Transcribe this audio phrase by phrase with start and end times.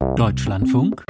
[0.00, 1.04] Deutschlandfunk,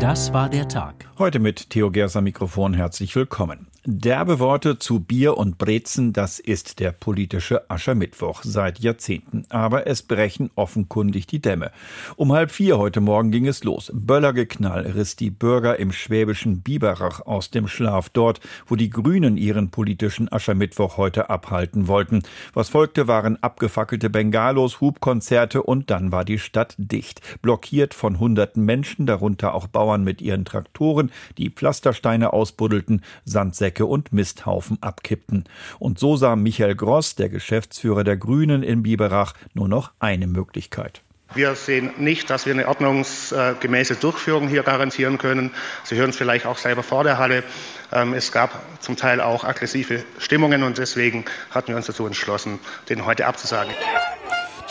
[0.00, 1.08] das war der Tag.
[1.18, 3.68] Heute mit Theo Gerser Mikrofon herzlich willkommen.
[3.84, 9.46] Derbe Worte zu Bier und Brezen, das ist der politische Aschermittwoch seit Jahrzehnten.
[9.50, 11.70] Aber es brechen offenkundig die Dämme.
[12.16, 13.90] Um halb vier heute Morgen ging es los.
[13.94, 19.70] Böllergeknall riss die Bürger im schwäbischen Biberach aus dem Schlaf dort, wo die Grünen ihren
[19.70, 22.24] politischen Aschermittwoch heute abhalten wollten.
[22.54, 27.22] Was folgte, waren abgefackelte Bengalos, Hubkonzerte und dann war die Stadt dicht.
[27.42, 33.86] Blockiert von hunderten Menschen, darunter auch Bauern mit ihren Traktoren, die Pflastersteine ausbuddelten, Sandsäcke Säcke
[33.86, 35.44] und Misthaufen abkippten.
[35.78, 41.02] Und so sah Michael Gross, der Geschäftsführer der Grünen in Biberach, nur noch eine Möglichkeit.
[41.34, 45.50] Wir sehen nicht, dass wir eine ordnungsgemäße Durchführung hier garantieren können.
[45.84, 47.44] Sie hören es vielleicht auch selber vor der Halle.
[47.92, 52.58] Ähm, es gab zum Teil auch aggressive Stimmungen und deswegen hatten wir uns dazu entschlossen,
[52.88, 53.74] den heute abzusagen.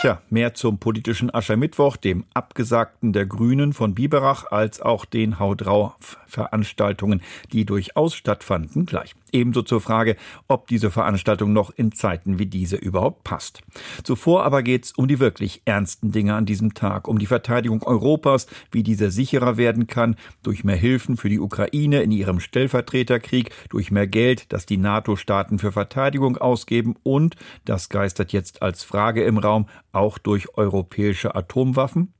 [0.00, 7.20] Tja, mehr zum politischen Aschermittwoch, dem Abgesagten der Grünen von Biberach, als auch den Haudrauf-Veranstaltungen,
[7.50, 9.16] die durchaus stattfanden, gleich.
[9.32, 13.60] Ebenso zur Frage, ob diese Veranstaltung noch in Zeiten wie diese überhaupt passt.
[14.04, 18.46] Zuvor aber geht's um die wirklich ernsten Dinge an diesem Tag, um die Verteidigung Europas,
[18.70, 23.90] wie diese sicherer werden kann, durch mehr Hilfen für die Ukraine in ihrem Stellvertreterkrieg, durch
[23.90, 29.38] mehr Geld, das die NATO-Staaten für Verteidigung ausgeben und, das geistert jetzt als Frage im
[29.38, 32.12] Raum, auch durch europäische Atomwaffen?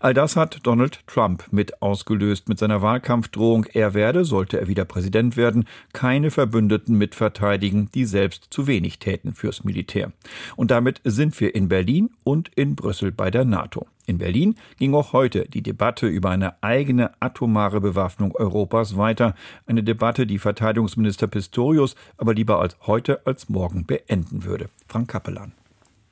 [0.00, 4.84] All das hat Donald Trump mit ausgelöst mit seiner Wahlkampfdrohung, er werde, sollte er wieder
[4.84, 10.12] Präsident werden, keine Verbündeten mitverteidigen, die selbst zu wenig täten fürs Militär.
[10.56, 13.86] Und damit sind wir in Berlin und in Brüssel bei der NATO.
[14.06, 19.34] In Berlin ging auch heute die Debatte über eine eigene atomare Bewaffnung Europas weiter.
[19.66, 24.68] Eine Debatte, die Verteidigungsminister Pistorius aber lieber als heute als morgen beenden würde.
[24.86, 25.52] Frank Kappelan.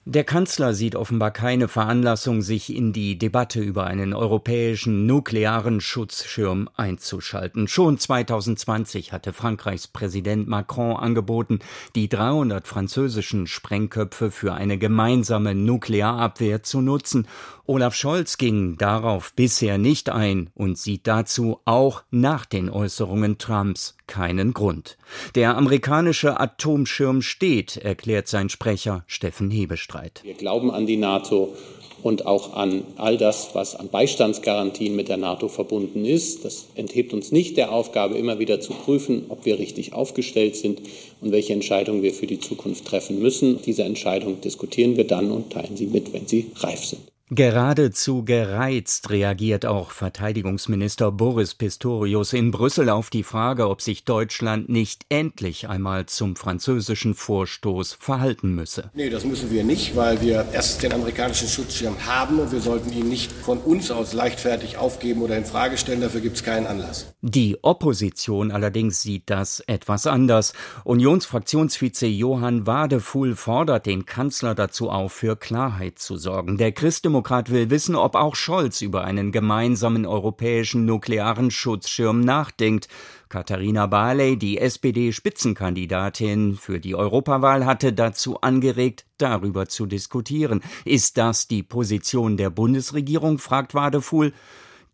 [0.04, 6.68] Der Kanzler sieht offenbar keine Veranlassung, sich in die Debatte über einen europäischen nuklearen Schutzschirm
[6.74, 7.68] einzuschalten.
[7.68, 11.60] Schon 2020 hatte Frankreichs Präsident Macron angeboten,
[11.94, 17.28] die 300 französischen Sprengköpfe für eine gemeinsame Nuklearabwehr zu nutzen.
[17.64, 23.96] Olaf Scholz ging darauf bisher nicht ein und sieht dazu auch nach den Äußerungen Trumps
[24.08, 24.98] keinen Grund.
[25.36, 30.22] Der amerikanische Atomschirm steht, erklärt sein Sprecher Steffen Hebestreit.
[30.24, 31.54] Wir glauben an die NATO
[32.02, 36.44] und auch an all das, was an Beistandsgarantien mit der NATO verbunden ist.
[36.44, 40.82] Das enthebt uns nicht der Aufgabe, immer wieder zu prüfen, ob wir richtig aufgestellt sind
[41.20, 43.62] und welche Entscheidungen wir für die Zukunft treffen müssen.
[43.62, 47.11] Diese Entscheidung diskutieren wir dann und teilen sie mit, wenn sie reif sind.
[47.34, 54.68] Geradezu gereizt reagiert auch Verteidigungsminister Boris Pistorius in Brüssel auf die Frage, ob sich Deutschland
[54.68, 58.90] nicht endlich einmal zum französischen Vorstoß verhalten müsse.
[58.92, 62.92] Nee, das müssen wir nicht, weil wir erstens den amerikanischen Schutzschirm haben und wir sollten
[62.92, 66.02] ihn nicht von uns aus leichtfertig aufgeben oder in Frage stellen.
[66.02, 67.14] Dafür gibt es keinen Anlass.
[67.22, 70.52] Die Opposition allerdings sieht das etwas anders.
[70.84, 76.58] Unionsfraktionsvize Johann Wadefuhl fordert den Kanzler dazu auf, für Klarheit zu sorgen.
[76.58, 82.88] Der Christdemokrat Christdemokrat will wissen, ob auch Scholz über einen gemeinsamen europäischen nuklearen Schutzschirm nachdenkt.
[83.28, 90.62] Katharina Barley, die SPD-Spitzenkandidatin für die Europawahl, hatte dazu angeregt, darüber zu diskutieren.
[90.84, 93.38] Ist das die Position der Bundesregierung?
[93.38, 94.32] fragt Wadefuhl.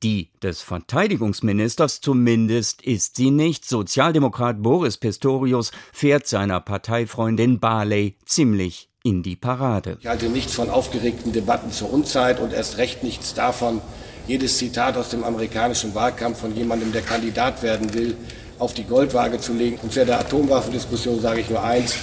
[0.03, 3.65] Die des Verteidigungsministers zumindest ist sie nicht.
[3.65, 9.97] Sozialdemokrat Boris Pistorius fährt seiner Parteifreundin Barley ziemlich in die Parade.
[10.01, 13.81] Ich halte nichts von aufgeregten Debatten zur Unzeit und erst recht nichts davon,
[14.27, 18.15] jedes Zitat aus dem amerikanischen Wahlkampf von jemandem, der Kandidat werden will,
[18.59, 19.79] auf die Goldwaage zu legen.
[19.83, 21.97] Und zu der Atomwaffendiskussion sage ich nur eins.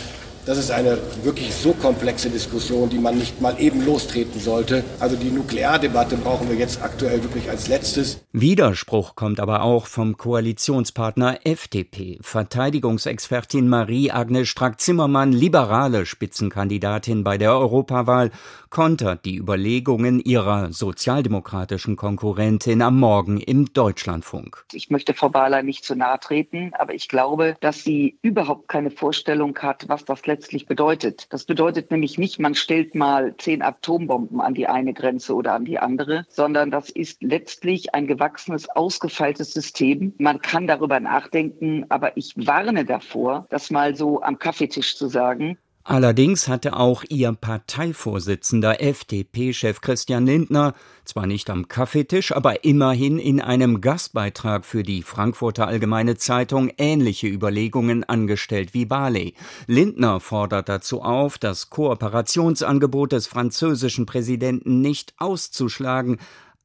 [0.46, 4.84] Das ist eine wirklich so komplexe Diskussion, die man nicht mal eben lostreten sollte.
[5.00, 8.20] Also die Nukleardebatte brauchen wir jetzt aktuell wirklich als letztes.
[8.32, 12.20] Widerspruch kommt aber auch vom Koalitionspartner FDP.
[12.22, 18.30] Verteidigungsexpertin Marie-Agnes Strack-Zimmermann, liberale Spitzenkandidatin bei der Europawahl,
[18.76, 24.66] kontert die Überlegungen ihrer sozialdemokratischen Konkurrentin am Morgen im Deutschlandfunk.
[24.74, 28.92] Ich möchte Frau Bahler nicht zu nahe treten, aber ich glaube, dass sie überhaupt keine
[28.92, 31.28] Vorstellung hat, was das letztlich bedeutet.
[31.30, 35.64] Das bedeutet nämlich nicht, man stellt mal zehn Atombomben an die eine Grenze oder an
[35.64, 40.14] die andere, sondern das ist letztlich ein gewachsenes, ausgefeiltes System.
[40.18, 45.58] Man kann darüber nachdenken, aber ich warne davor, das mal so am Kaffeetisch zu sagen.
[45.88, 50.74] Allerdings hatte auch ihr Parteivorsitzender FDP-Chef Christian Lindner
[51.04, 57.28] zwar nicht am Kaffeetisch, aber immerhin in einem Gastbeitrag für die Frankfurter Allgemeine Zeitung ähnliche
[57.28, 59.36] Überlegungen angestellt wie Barley.
[59.68, 66.18] Lindner fordert dazu auf, das Kooperationsangebot des französischen Präsidenten nicht auszuschlagen,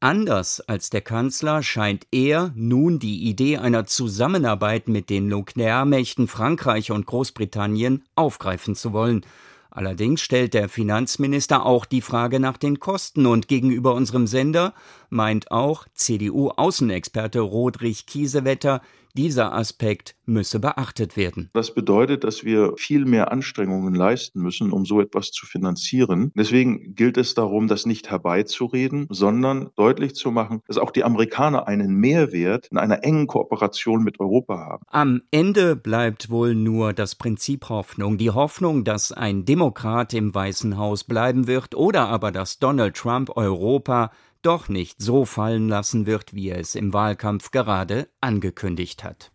[0.03, 6.89] Anders als der Kanzler scheint er nun die Idee einer Zusammenarbeit mit den Nuklearmächten Frankreich
[6.89, 9.23] und Großbritannien aufgreifen zu wollen.
[9.69, 14.73] Allerdings stellt der Finanzminister auch die Frage nach den Kosten und gegenüber unserem Sender
[15.11, 18.81] meint auch CDU-Außenexperte Rodrich Kiesewetter,
[19.13, 21.49] dieser Aspekt müsse beachtet werden.
[21.53, 26.31] Das bedeutet, dass wir viel mehr Anstrengungen leisten müssen, um so etwas zu finanzieren.
[26.35, 31.67] Deswegen gilt es darum, das nicht herbeizureden, sondern deutlich zu machen, dass auch die Amerikaner
[31.67, 34.83] einen Mehrwert in einer engen Kooperation mit Europa haben.
[34.87, 38.17] Am Ende bleibt wohl nur das Prinzip Hoffnung.
[38.17, 43.35] Die Hoffnung, dass ein Demokrat im Weißen Haus bleiben wird oder aber dass Donald Trump
[43.35, 44.11] Europa
[44.41, 49.31] doch nicht so fallen lassen wird, wie er es im Wahlkampf gerade angekündigt hat.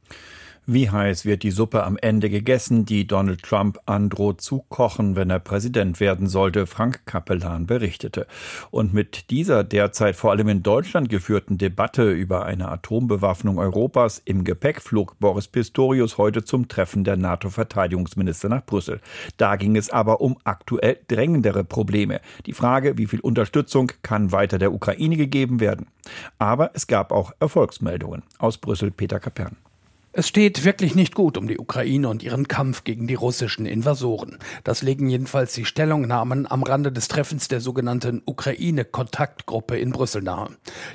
[0.69, 5.31] Wie heiß wird die Suppe am Ende gegessen, die Donald Trump androht zu kochen, wenn
[5.31, 8.27] er Präsident werden sollte, Frank Capellan berichtete.
[8.73, 14.43] Und mit dieser derzeit vor allem in Deutschland geführten Debatte über eine Atombewaffnung Europas im
[14.43, 19.01] Gepäck flog Boris Pistorius heute zum Treffen der NATO-Verteidigungsminister nach Brüssel.
[19.37, 22.21] Da ging es aber um aktuell drängendere Probleme.
[22.45, 25.87] Die Frage, wie viel Unterstützung kann weiter der Ukraine gegeben werden.
[26.41, 28.25] Aber es gab auch Erfolgsmeldungen.
[28.39, 29.57] Aus Brüssel Peter Kapern.
[30.19, 34.39] Es steht wirklich nicht gut um die Ukraine und ihren Kampf gegen die russischen Invasoren.
[34.65, 40.49] Das legen jedenfalls die Stellungnahmen am Rande des Treffens der sogenannten Ukraine-Kontaktgruppe in Brüssel nahe.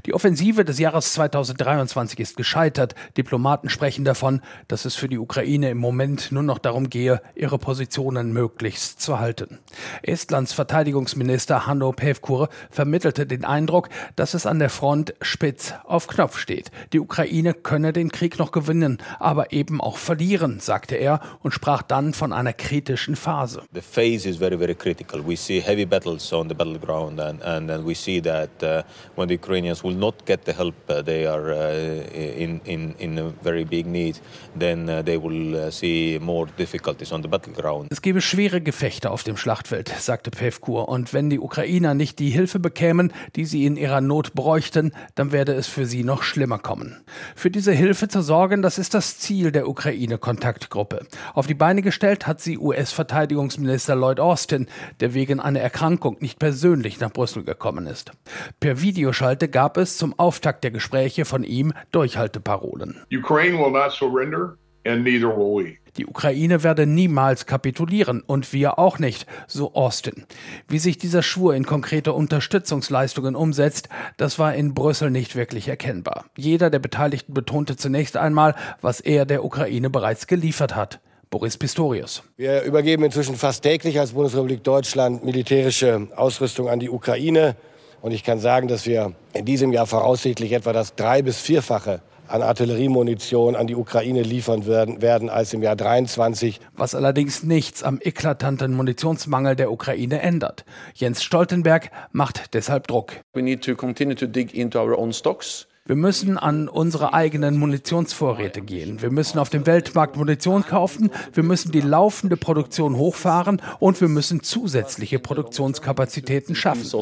[0.08, 2.96] Die Offensive des Jahres 2023 ist gescheitert.
[3.16, 7.60] Diplomaten sprechen davon, dass es für die Ukraine im Moment nur noch darum gehe, ihre
[7.60, 9.60] Positionen möglichst zu halten.
[10.02, 16.40] Estlands Verteidigungsminister Hanno Pevkur vermittelte den Eindruck, dass es an der Front spitz auf Knopf
[16.40, 16.72] steht.
[16.92, 21.82] Die Ukraine könne den Krieg noch gewinnen, aber eben auch verlieren, sagte er und sprach
[21.82, 23.62] dann von einer kritischen Phase.
[23.74, 25.22] The phase is very very critical.
[25.26, 28.84] We see heavy battles on the battleground and and, and we see that uh,
[29.16, 33.18] when the Ukrainians will not get the help uh, they are uh, in in in
[33.18, 34.20] a very big need,
[34.58, 37.88] then uh, they will uh, see more difficulties on the battleground.
[37.92, 42.30] Es gebe schwere Gefechte auf dem Schlachtfeld, sagte Pevkur und wenn die Ukrainer nicht die
[42.30, 46.60] Hilfe bekämen, die sie in ihrer Not bräuchten, dann werde es für sie noch schlimmer
[46.60, 47.04] kommen.
[47.36, 51.08] Für diese Hilfe zu sorgen, das ist das das Ziel der Ukraine-Kontaktgruppe.
[51.34, 54.68] Auf die Beine gestellt hat sie US-Verteidigungsminister Lloyd Austin,
[55.00, 58.12] der wegen einer Erkrankung nicht persönlich nach Brüssel gekommen ist.
[58.60, 63.02] Per Videoschalte gab es zum Auftakt der Gespräche von ihm Durchhalteparolen.
[63.12, 64.56] Ukraine will not surrender
[64.86, 65.81] and neither will we.
[65.98, 70.26] Die Ukraine werde niemals kapitulieren und wir auch nicht, so Austin.
[70.68, 76.26] Wie sich dieser Schwur in konkrete Unterstützungsleistungen umsetzt, das war in Brüssel nicht wirklich erkennbar.
[76.38, 81.02] Jeder der Beteiligten betonte zunächst einmal, was er der Ukraine bereits geliefert hat.
[81.30, 82.24] Boris Pistorius.
[82.36, 87.56] Wir übergeben inzwischen fast täglich als Bundesrepublik Deutschland militärische Ausrüstung an die Ukraine.
[88.02, 92.02] Und ich kann sagen, dass wir in diesem Jahr voraussichtlich etwa das drei- bis vierfache
[92.32, 96.60] an Artilleriemunition an die Ukraine liefern werden, werden als im Jahr 23.
[96.76, 100.66] Was allerdings nichts am eklatanten Munitionsmangel der Ukraine ändert.
[100.94, 103.14] Jens Stoltenberg macht deshalb Druck.
[103.34, 105.68] We need to continue to dig into our own stocks.
[105.92, 109.02] Wir müssen an unsere eigenen Munitionsvorräte gehen.
[109.02, 111.12] Wir müssen auf dem Weltmarkt Munition kaufen.
[111.34, 116.80] Wir müssen die laufende Produktion hochfahren und wir müssen zusätzliche Produktionskapazitäten schaffen.
[116.80, 116.98] Also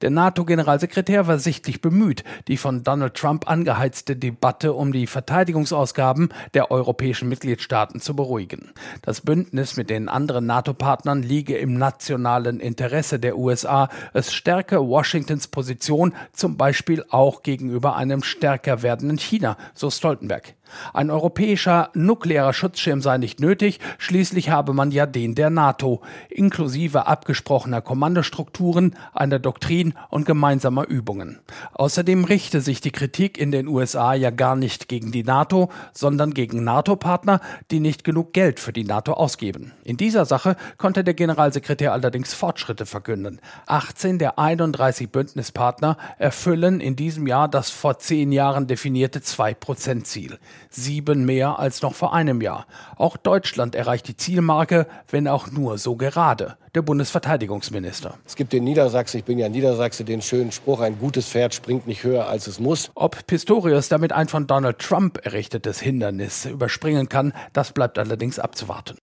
[0.00, 6.70] Der NATO-Generalsekretär war sichtlich bemüht, die von Donald Trump angeheizte Debatte um die Verteidigungsausgaben der
[6.70, 8.72] europäischen Mitgliedstaaten zu beruhigen.
[9.02, 13.90] Das Bündnis mit den anderen NATO-Partnern liege im nationalen Interesse der USA.
[14.14, 20.54] Es stärke Washingtons Position, zum Beispiel auch gegenüber einem stärker werdenden China, so Stoltenberg.
[20.92, 27.06] Ein europäischer nuklearer Schutzschirm sei nicht nötig, schließlich habe man ja den der NATO, inklusive
[27.06, 31.40] abgesprochener Kommandostrukturen, einer Doktrin und gemeinsamer Übungen.
[31.72, 36.34] Außerdem richte sich die Kritik in den USA ja gar nicht gegen die NATO, sondern
[36.34, 39.72] gegen NATO-Partner, die nicht genug Geld für die NATO ausgeben.
[39.84, 43.40] In dieser Sache konnte der Generalsekretär allerdings Fortschritte verkünden.
[43.66, 50.38] 18 der 31 Bündnispartner erfüllen in diesem Jahr das vor zehn Jahren definierte 2-Prozent-Ziel
[50.70, 52.66] sieben mehr als noch vor einem Jahr.
[52.96, 56.56] Auch Deutschland erreicht die Zielmarke, wenn auch nur so gerade.
[56.74, 58.18] Der Bundesverteidigungsminister.
[58.26, 61.86] Es gibt in Niedersachsen, ich bin ja Niedersachse, den schönen Spruch, ein gutes Pferd springt
[61.86, 62.90] nicht höher als es muss.
[62.94, 68.98] Ob Pistorius damit ein von Donald Trump errichtetes Hindernis überspringen kann, das bleibt allerdings abzuwarten.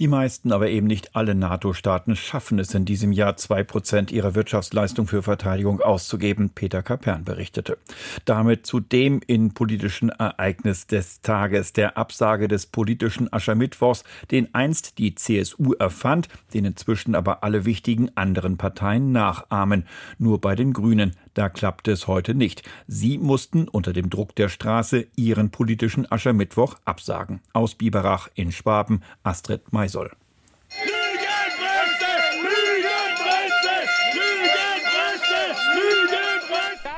[0.00, 4.34] Die meisten, aber eben nicht alle NATO-Staaten schaffen es in diesem Jahr, zwei Prozent ihrer
[4.34, 7.76] Wirtschaftsleistung für Verteidigung auszugeben, Peter Kapern berichtete.
[8.24, 15.14] Damit zu dem innenpolitischen Ereignis des Tages, der Absage des politischen Aschermittwochs, den einst die
[15.14, 19.84] CSU erfand, den inzwischen aber alle wichtigen anderen Parteien nachahmen.
[20.16, 22.64] Nur bei den Grünen, da klappte es heute nicht.
[22.86, 27.40] Sie mussten unter dem Druck der Straße ihren politischen Aschermittwoch absagen.
[27.54, 30.10] Aus Biberach in Schwaben, Astrid Maisoll.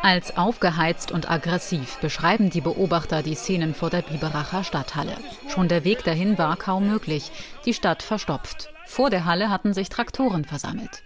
[0.02, 5.16] Als aufgeheizt und aggressiv beschreiben die Beobachter die Szenen vor der Biberacher Stadthalle.
[5.54, 7.30] Schon der Weg dahin war kaum möglich,
[7.64, 8.71] die Stadt verstopft.
[8.92, 11.02] Vor der Halle hatten sich Traktoren versammelt.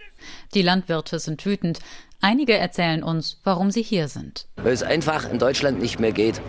[0.53, 1.79] Die Landwirte sind wütend.
[2.19, 4.45] Einige erzählen uns, warum sie hier sind.
[4.57, 6.41] Weil es einfach in Deutschland nicht mehr geht.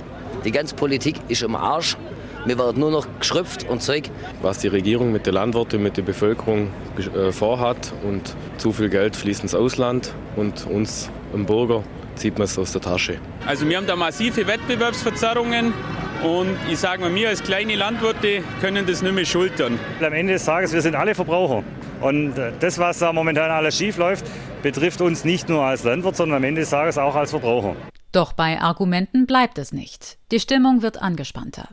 [0.45, 1.97] Die ganze Politik ist im Arsch.
[2.45, 4.11] Mir wird nur noch geschröpft und Zeug.
[4.43, 6.73] Was die Regierung mit den Landwirten, mit der Bevölkerung
[7.15, 11.85] äh, vorhat und zu viel Geld fließt ins Ausland und uns im Bürger
[12.17, 13.21] zieht man es aus der Tasche.
[13.47, 15.73] Also wir haben da massive Wettbewerbsverzerrungen
[16.23, 19.79] und ich sage mal, wir als kleine Landwirte können das nicht mehr schultern.
[20.01, 21.63] Am Ende des Tages, wir sind alle Verbraucher.
[22.01, 24.27] Und äh, das, was da momentan alles schief läuft,
[24.63, 27.77] betrifft uns nicht nur als Landwirt, sondern am Ende des Tages auch als Verbraucher.
[28.13, 30.19] Doch bei Argumenten bleibt es nicht.
[30.33, 31.69] Die Stimmung wird angespannter.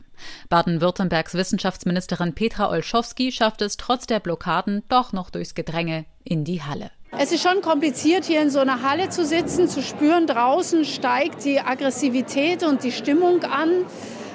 [0.49, 6.61] Baden-Württembergs Wissenschaftsministerin Petra Olschowski schafft es trotz der Blockaden doch noch durchs Gedränge in die
[6.61, 6.91] Halle.
[7.17, 11.45] Es ist schon kompliziert, hier in so einer Halle zu sitzen, zu spüren, draußen steigt
[11.45, 13.85] die Aggressivität und die Stimmung an.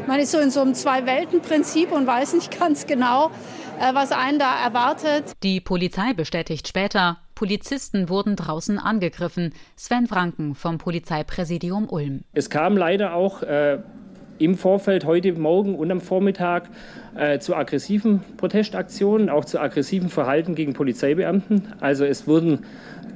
[0.06, 3.30] Man ist so in so einem Zwei-Welten-Prinzip und weiß nicht ganz genau,
[3.78, 5.32] äh, was einen da erwartet.
[5.42, 9.54] Die Polizei bestätigt später, Polizisten wurden draußen angegriffen.
[9.76, 12.22] Sven Franken vom Polizeipräsidium Ulm.
[12.32, 13.78] Es kam leider auch äh,
[14.38, 16.68] im Vorfeld heute Morgen und am Vormittag
[17.14, 21.72] äh, zu aggressiven Protestaktionen, auch zu aggressiven Verhalten gegen Polizeibeamten.
[21.80, 22.64] Also es wurden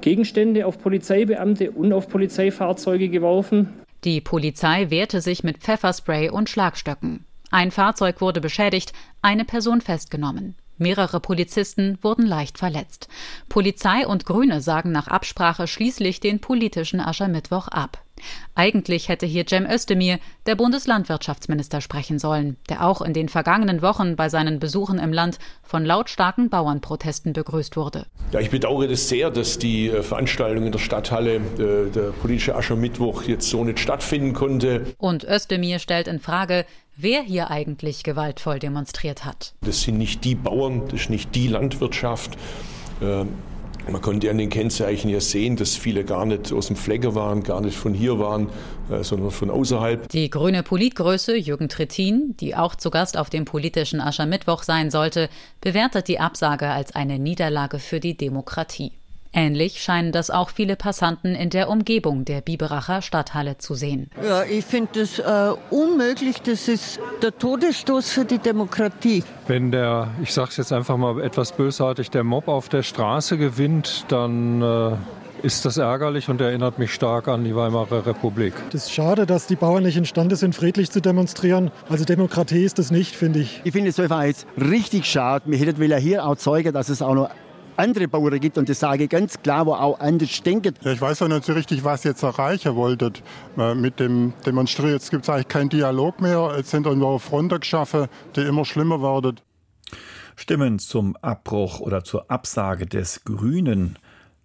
[0.01, 3.84] Gegenstände auf Polizeibeamte und auf Polizeifahrzeuge geworfen.
[4.05, 7.25] Die Polizei wehrte sich mit Pfefferspray und Schlagstöcken.
[7.51, 8.93] Ein Fahrzeug wurde beschädigt,
[9.23, 10.57] eine Person festgenommen.
[10.77, 13.09] Mehrere Polizisten wurden leicht verletzt.
[13.49, 18.04] Polizei und Grüne sagen nach Absprache schließlich den politischen Aschermittwoch ab.
[18.55, 24.17] Eigentlich hätte hier Cem Özdemir, der Bundeslandwirtschaftsminister, sprechen sollen, der auch in den vergangenen Wochen
[24.17, 28.07] bei seinen Besuchen im Land von lautstarken Bauernprotesten begrüßt wurde.
[28.33, 32.55] Ja, ich bedauere das sehr, dass die äh, Veranstaltung in der Stadthalle, äh, der politische
[32.55, 34.95] Aschermittwoch, jetzt so nicht stattfinden konnte.
[34.99, 36.65] Und Özdemir stellt in Frage,
[36.97, 39.55] wer hier eigentlich gewaltvoll demonstriert hat.
[39.63, 42.37] Das sind nicht die Bauern, das ist nicht die Landwirtschaft.
[43.03, 43.31] Ähm,
[43.91, 47.43] man konnte an den Kennzeichen ja sehen, dass viele gar nicht aus dem Flecke waren,
[47.43, 48.49] gar nicht von hier waren,
[48.91, 50.09] äh, sondern von außerhalb.
[50.09, 55.29] Die grüne Politgröße Jürgen Trittin, die auch zu Gast auf dem politischen Aschermittwoch sein sollte,
[55.61, 58.93] bewertet die Absage als eine Niederlage für die Demokratie.
[59.35, 64.09] Ähnlich scheinen das auch viele Passanten in der Umgebung der Biberacher Stadthalle zu sehen.
[64.23, 66.41] Ja, ich finde das äh, unmöglich.
[66.43, 69.25] Das ist der Todesstoß für die Demokratie.
[69.49, 73.37] Wenn der, ich sage es jetzt einfach mal etwas bösartig, der Mob auf der Straße
[73.37, 74.97] gewinnt, dann äh
[75.45, 78.55] ist das ärgerlich und erinnert mich stark an die Weimarer Republik.
[78.69, 81.71] Es ist schade, dass die Bauern nicht imstande sind, friedlich zu demonstrieren.
[81.91, 83.61] Also Demokratie ist das nicht, finde ich.
[83.63, 85.45] Ich finde es einfach jetzt richtig schade.
[85.47, 87.29] Wir hätten hier auch zeigen, dass es auch noch
[87.77, 90.75] andere Bauern gibt und das sage ich ganz klar, wo auch anders denken.
[90.83, 93.23] Ja, ich weiß auch nicht so richtig, was ihr jetzt erreichen wolltet
[93.59, 94.93] äh, mit dem Demonstrieren.
[94.93, 96.55] Jetzt gibt es eigentlich keinen Dialog mehr.
[96.57, 99.41] Jetzt sind nur Fronten geschaffen, die immer schlimmer werden.
[100.37, 103.99] Stimmen zum Abbruch oder zur Absage des Grünen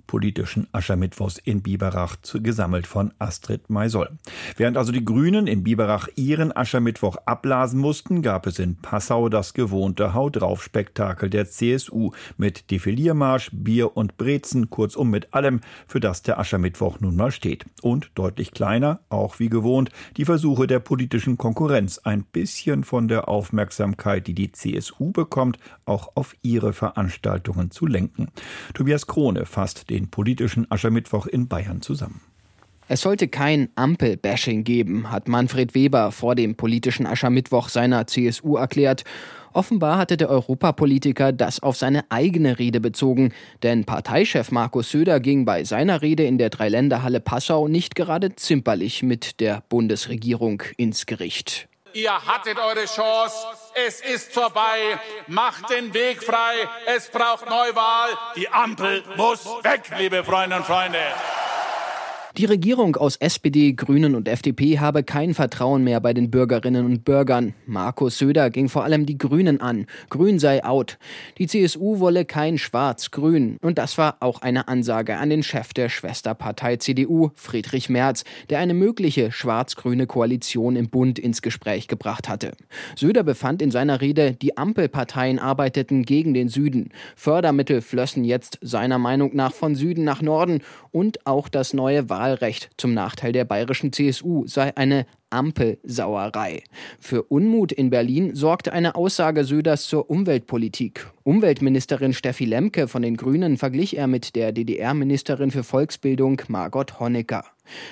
[0.09, 4.09] politischen Aschermittwochs in Biberach gesammelt von Astrid Maisol.
[4.57, 9.53] Während also die Grünen in Biberach ihren Aschermittwoch abblasen mussten, gab es in Passau das
[9.53, 15.99] gewohnte Haut drauf Spektakel der CSU mit Defiliermarsch, Bier und Brezen, kurzum mit allem, für
[15.99, 17.65] das der Aschermittwoch nun mal steht.
[17.83, 23.27] Und deutlich kleiner, auch wie gewohnt, die Versuche der politischen Konkurrenz, ein bisschen von der
[23.27, 28.29] Aufmerksamkeit, die die CSU bekommt, auch auf ihre Veranstaltungen zu lenken.
[28.73, 32.21] Tobias Krone fasst den den politischen Aschermittwoch in Bayern zusammen.
[32.87, 39.03] Es sollte kein Ampel-Bashing geben, hat Manfred Weber vor dem politischen Aschermittwoch seiner CSU erklärt.
[39.53, 45.45] Offenbar hatte der Europapolitiker das auf seine eigene Rede bezogen, denn Parteichef Markus Söder ging
[45.45, 51.68] bei seiner Rede in der Dreiländerhalle Passau nicht gerade zimperlich mit der Bundesregierung ins Gericht.
[51.93, 53.35] Ihr hattet eure Chance.
[53.73, 54.99] Es ist vorbei.
[55.27, 56.67] Macht den Weg frei.
[56.85, 58.17] Es braucht Neuwahl.
[58.35, 60.99] Die Ampel muss weg, liebe Freundinnen und Freunde.
[62.37, 67.03] Die Regierung aus SPD, Grünen und FDP habe kein Vertrauen mehr bei den Bürgerinnen und
[67.03, 67.55] Bürgern.
[67.65, 69.87] Markus Söder ging vor allem die Grünen an.
[70.09, 70.99] Grün sei out.
[71.39, 73.57] Die CSU wolle kein Schwarz-Grün.
[73.61, 78.59] Und das war auch eine Ansage an den Chef der Schwesterpartei CDU, Friedrich Merz, der
[78.59, 82.51] eine mögliche schwarz-grüne Koalition im Bund ins Gespräch gebracht hatte.
[82.95, 86.91] Söder befand in seiner Rede, die Ampelparteien arbeiteten gegen den Süden.
[87.15, 92.69] Fördermittel flössen jetzt seiner Meinung nach von Süden nach Norden und auch das neue Wahlrecht
[92.75, 96.63] zum Nachteil der bayerischen CSU sei eine Ampelsauerei.
[96.99, 101.07] Für Unmut in Berlin sorgte eine Aussage Söders zur Umweltpolitik.
[101.23, 107.45] Umweltministerin Steffi Lemke von den Grünen verglich er mit der DDR-Ministerin für Volksbildung Margot Honecker.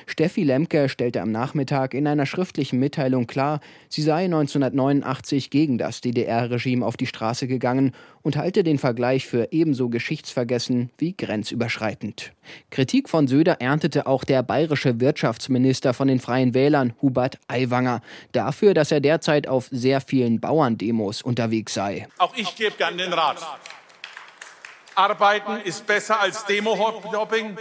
[0.05, 6.01] Steffi Lemke stellte am Nachmittag in einer schriftlichen Mitteilung klar, sie sei 1989 gegen das
[6.01, 12.33] DDR-Regime auf die Straße gegangen und halte den Vergleich für ebenso geschichtsvergessen wie grenzüberschreitend.
[12.71, 18.73] Kritik von Söder erntete auch der bayerische Wirtschaftsminister von den Freien Wählern, Hubert Aiwanger, dafür,
[18.73, 22.07] dass er derzeit auf sehr vielen Bauerndemos unterwegs sei.
[22.17, 23.37] Auch ich gebe gern den Rat.
[24.95, 27.55] Arbeiten ist besser als Demo-Hopping.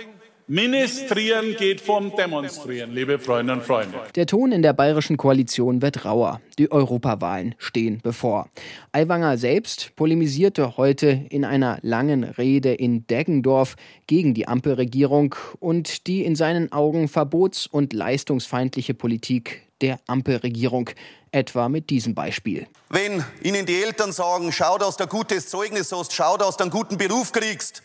[0.48, 3.98] Ministrieren geht vom Demonstrieren, liebe Freundinnen und Freunde.
[4.14, 6.40] Der Ton in der bayerischen Koalition wird rauer.
[6.60, 8.48] Die Europawahlen stehen bevor.
[8.92, 13.74] Aiwanger selbst polemisierte heute in einer langen Rede in Deggendorf
[14.06, 20.90] gegen die Ampelregierung und die in seinen Augen verbots- und leistungsfeindliche Politik der Ampelregierung.
[21.32, 22.68] Etwa mit diesem Beispiel.
[22.88, 26.62] Wenn Ihnen die Eltern sagen, schau, dass du ein gutes Zeugnis hast, schau, dass du
[26.62, 27.82] einen guten Beruf kriegst,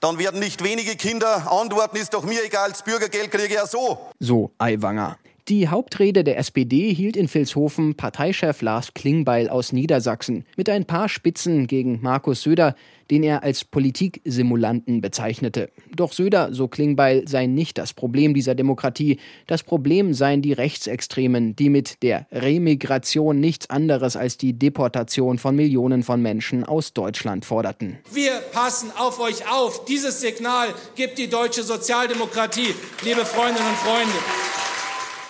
[0.00, 3.66] dann werden nicht wenige Kinder antworten, ist doch mir egal, das Bürgergeld kriege ich ja
[3.66, 3.98] so.
[4.20, 5.18] So Aiwanger.
[5.48, 11.08] Die Hauptrede der SPD hielt in Vilshofen Parteichef Lars Klingbeil aus Niedersachsen mit ein paar
[11.08, 12.74] Spitzen gegen Markus Söder,
[13.10, 15.70] den er als Politiksimulanten bezeichnete.
[15.96, 19.20] Doch Söder, so Klingbeil, sei nicht das Problem dieser Demokratie.
[19.46, 25.56] Das Problem seien die Rechtsextremen, die mit der Remigration nichts anderes als die Deportation von
[25.56, 27.96] Millionen von Menschen aus Deutschland forderten.
[28.12, 29.86] Wir passen auf euch auf.
[29.86, 34.67] Dieses Signal gibt die deutsche Sozialdemokratie, liebe Freundinnen und Freunde.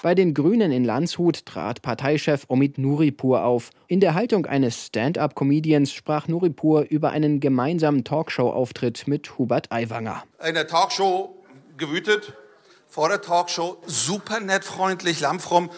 [0.00, 3.70] Bei den Grünen in Landshut trat Parteichef Omid Nuripur auf.
[3.88, 10.22] In der Haltung eines Stand-up-Comedians sprach Nuripur über einen gemeinsamen Talkshow-Auftritt mit Hubert Aiwanger.
[10.38, 11.34] Eine Talkshow
[11.76, 12.32] gewütet,
[12.86, 15.68] vor der Talkshow super nett, freundlich, lammfromm.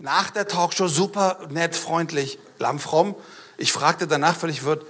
[0.00, 3.14] Nach der Talkshow super nett, freundlich, lammfromm.
[3.58, 4.84] Ich fragte danach völlig wird,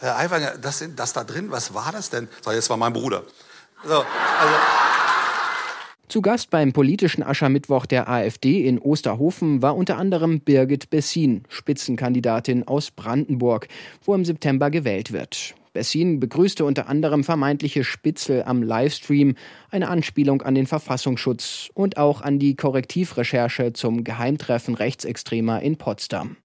[0.00, 2.28] Herr Aiwanger, das, das da drin, was war das denn?
[2.44, 3.22] Sag, das war mein Bruder.
[3.84, 4.04] So, also,
[6.08, 12.66] zu Gast beim politischen Aschermittwoch der AfD in Osterhofen war unter anderem Birgit Bessin, Spitzenkandidatin
[12.66, 13.68] aus Brandenburg,
[14.04, 15.54] wo im September gewählt wird.
[15.72, 19.36] Bessin begrüßte unter anderem vermeintliche Spitzel am Livestream,
[19.70, 26.36] eine Anspielung an den Verfassungsschutz und auch an die Korrektivrecherche zum Geheimtreffen Rechtsextremer in Potsdam.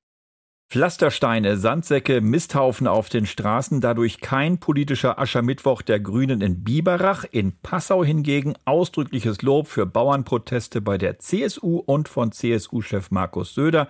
[0.70, 7.24] Pflastersteine, Sandsäcke, Misthaufen auf den Straßen, dadurch kein politischer Aschermittwoch der Grünen in Biberach.
[7.32, 13.88] In Passau hingegen ausdrückliches Lob für Bauernproteste bei der CSU und von CSU-Chef Markus Söder.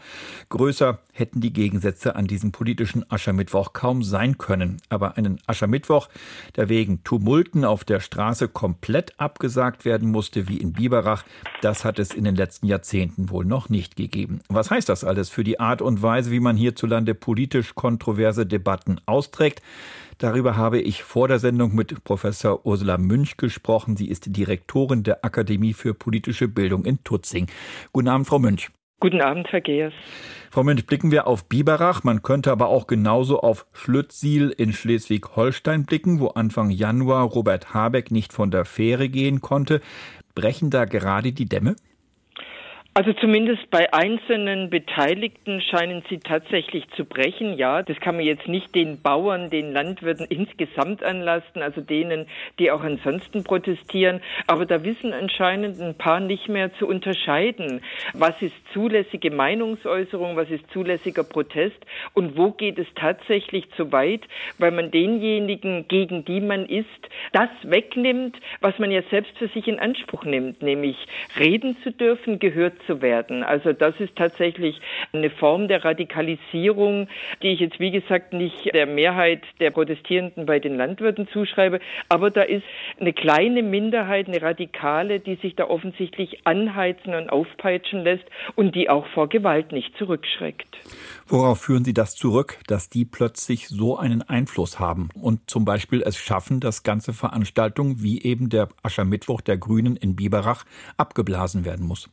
[0.49, 4.77] Größer hätten die Gegensätze an diesem politischen Aschermittwoch kaum sein können.
[4.89, 6.09] Aber einen Aschermittwoch,
[6.57, 11.23] der wegen Tumulten auf der Straße komplett abgesagt werden musste, wie in Biberach,
[11.61, 14.41] das hat es in den letzten Jahrzehnten wohl noch nicht gegeben.
[14.47, 18.45] Was heißt das alles für die Art und Weise, wie man hier hierzulande politisch kontroverse
[18.45, 19.62] Debatten austrägt.
[20.17, 23.95] Darüber habe ich vor der Sendung mit Professor Ursula Münch gesprochen.
[23.95, 27.47] Sie ist Direktorin der Akademie für politische Bildung in Tutzing.
[27.93, 28.69] Guten Abend, Frau Münch.
[28.99, 29.93] Guten Abend, Herr Geers.
[30.49, 32.03] Frau Münch, blicken wir auf Biberach.
[32.03, 38.12] Man könnte aber auch genauso auf Schlüttsiel in Schleswig-Holstein blicken, wo Anfang Januar Robert Habeck
[38.12, 39.82] nicht von der Fähre gehen konnte.
[40.36, 41.75] Brechen da gerade die Dämme?
[42.97, 47.55] Also zumindest bei einzelnen Beteiligten scheinen sie tatsächlich zu brechen.
[47.55, 52.25] Ja, das kann man jetzt nicht den Bauern, den Landwirten insgesamt anlasten, also denen,
[52.57, 54.21] die auch ansonsten protestieren.
[54.47, 57.81] Aber da wissen anscheinend ein paar nicht mehr zu unterscheiden.
[58.15, 60.36] Was ist zulässige Meinungsäußerung?
[60.36, 61.77] Was ist zulässiger Protest?
[62.15, 64.21] Und wo geht es tatsächlich zu weit?
[64.57, 66.88] Weil man denjenigen, gegen die man ist,
[67.31, 70.97] das wegnimmt, was man ja selbst für sich in Anspruch nimmt, nämlich
[71.38, 73.43] reden zu dürfen, gehört zu werden.
[73.43, 74.80] Also das ist tatsächlich
[75.13, 77.08] eine Form der Radikalisierung,
[77.43, 82.32] die ich jetzt wie gesagt nicht der Mehrheit der Protestierenden bei den Landwirten zuschreibe, aber
[82.32, 82.63] da ist
[83.00, 88.89] eine kleine Minderheit, eine Radikale, die sich da offensichtlich anheizen und aufpeitschen lässt und die
[88.89, 90.78] auch vor Gewalt nicht zurückschreckt.
[91.28, 96.02] Worauf führen Sie das zurück, dass die plötzlich so einen Einfluss haben und zum Beispiel
[96.02, 100.63] es schaffen, dass ganze Veranstaltungen wie eben der Aschermittwoch der Grünen in Biberach
[100.95, 102.10] abgeblasen werden muss?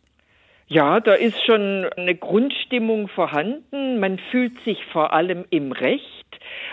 [0.66, 4.00] Ja, da ist schon eine Grundstimmung vorhanden.
[4.00, 6.24] Man fühlt sich vor allem im Recht.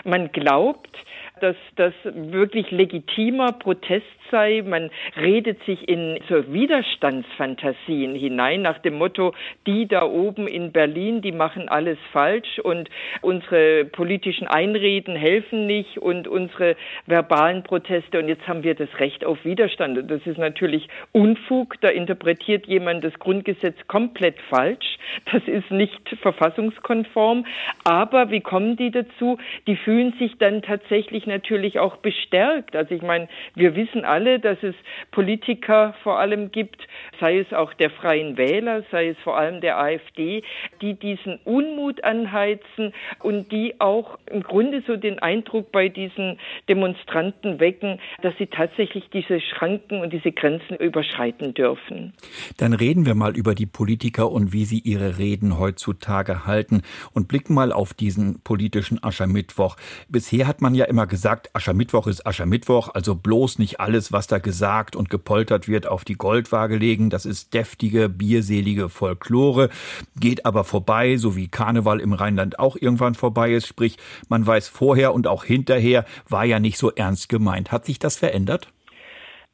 [0.04, 0.96] Man glaubt,
[1.40, 4.64] dass das wirklich legitimer Protest sei.
[4.66, 9.32] Man redet sich in so Widerstandsfantasien hinein nach dem Motto,
[9.68, 12.88] die da oben in Berlin, die machen alles falsch und
[13.20, 16.74] unsere politischen Einreden helfen nicht und unsere
[17.06, 19.98] verbalen Proteste und jetzt haben wir das Recht auf Widerstand.
[19.98, 21.80] Und das ist natürlich Unfug.
[21.80, 24.98] Da interpretiert jemand das Grundgesetz komplett falsch.
[25.30, 27.44] Das ist nicht verfassungskonform.
[27.84, 29.38] Aber wie kommen die dazu?
[29.66, 32.74] Die fühlen sich dann tatsächlich natürlich auch bestärkt.
[32.74, 34.74] Also ich meine, wir wissen alle, alle, dass es
[35.10, 36.86] Politiker vor allem gibt,
[37.18, 40.42] sei es auch der Freien Wähler, sei es vor allem der AfD,
[40.80, 47.58] die diesen Unmut anheizen und die auch im Grunde so den Eindruck bei diesen Demonstranten
[47.58, 52.12] wecken, dass sie tatsächlich diese Schranken und diese Grenzen überschreiten dürfen.
[52.58, 56.82] Dann reden wir mal über die Politiker und wie sie ihre Reden heutzutage halten
[57.12, 59.76] und blicken mal auf diesen politischen Aschermittwoch.
[60.08, 63.80] Bisher hat man ja immer gesagt, Aschermittwoch ist Aschermittwoch, also bloß nicht
[64.12, 67.10] was da gesagt und gepoltert wird, auf die Goldwaage legen.
[67.10, 69.70] Das ist deftige, bierselige Folklore,
[70.18, 73.66] geht aber vorbei, so wie Karneval im Rheinland auch irgendwann vorbei ist.
[73.66, 73.96] Sprich,
[74.28, 77.72] man weiß vorher und auch hinterher, war ja nicht so ernst gemeint.
[77.72, 78.68] Hat sich das verändert?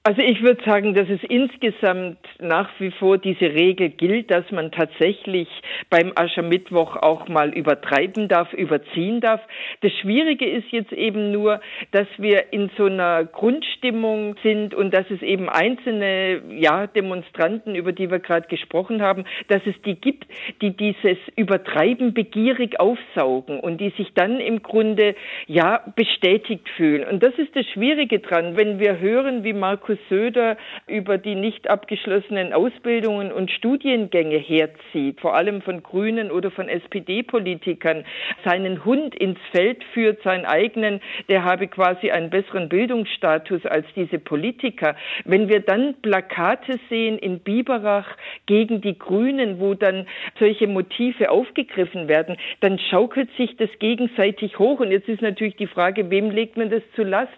[0.09, 4.73] Also ich würde sagen, dass es insgesamt nach wie vor diese Regel gilt, dass man
[4.73, 5.49] tatsächlich
[5.91, 9.43] beim Aschermittwoch auch mal übertreiben darf, überziehen darf.
[9.83, 15.05] Das Schwierige ist jetzt eben nur, dass wir in so einer Grundstimmung sind und dass
[15.11, 20.27] es eben einzelne ja, Demonstranten, über die wir gerade gesprochen haben, dass es die gibt,
[20.63, 25.15] die dieses Übertreiben begierig aufsaugen und die sich dann im Grunde
[25.47, 27.07] ja bestätigt fühlen.
[27.07, 30.57] Und das ist das Schwierige dran, wenn wir hören, wie Markus Söder
[30.87, 38.05] über die nicht abgeschlossenen Ausbildungen und Studiengänge herzieht, vor allem von Grünen oder von SPD-Politikern,
[38.45, 44.19] seinen Hund ins Feld führt, seinen eigenen, der habe quasi einen besseren Bildungsstatus als diese
[44.19, 44.97] Politiker.
[45.25, 50.07] Wenn wir dann Plakate sehen in Biberach gegen die Grünen, wo dann
[50.39, 54.81] solche Motive aufgegriffen werden, dann schaukelt sich das gegenseitig hoch.
[54.81, 57.29] Und jetzt ist natürlich die Frage, wem legt man das zu Last?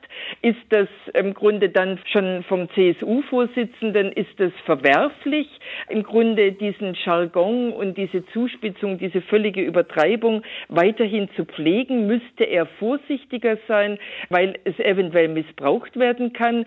[0.42, 5.46] Ist das im Grunde dann schon vom CSU-Vorsitzenden ist es verwerflich,
[5.88, 12.66] im Grunde diesen Jargon und diese Zuspitzung, diese völlige Übertreibung weiterhin zu pflegen, müsste er
[12.66, 13.98] vorsichtiger sein,
[14.30, 16.64] weil es eventuell missbraucht werden kann.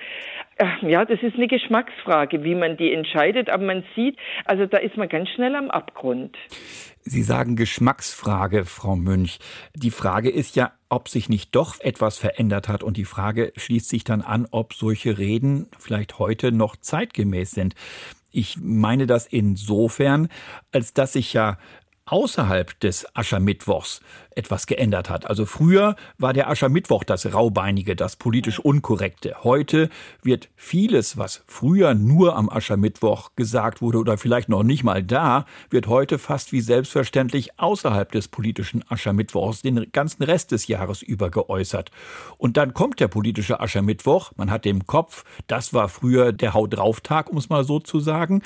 [0.55, 4.77] Äh, ja, das ist eine Geschmacksfrage, wie man die entscheidet, aber man sieht, also da
[4.77, 6.37] ist man ganz schnell am Abgrund.
[7.01, 9.39] Sie sagen Geschmacksfrage, Frau Münch.
[9.75, 12.83] Die Frage ist ja, ob sich nicht doch etwas verändert hat.
[12.83, 17.73] Und die Frage schließt sich dann an, ob solche Reden vielleicht heute noch zeitgemäß sind.
[18.31, 20.29] Ich meine das insofern,
[20.71, 21.57] als dass sich ja
[22.05, 24.01] außerhalb des Aschermittwochs
[24.35, 25.27] etwas geändert hat.
[25.27, 29.43] Also früher war der Aschermittwoch das Raubeinige, das politisch Unkorrekte.
[29.43, 29.89] Heute
[30.21, 35.45] wird vieles, was früher nur am Aschermittwoch gesagt wurde oder vielleicht noch nicht mal da,
[35.69, 41.29] wird heute fast wie selbstverständlich außerhalb des politischen Aschermittwochs den ganzen Rest des Jahres über
[41.29, 41.91] geäußert.
[42.37, 46.75] Und dann kommt der politische Aschermittwoch, man hat im Kopf, das war früher der Haut
[46.75, 48.41] drauf Tag, um es mal so zu sagen.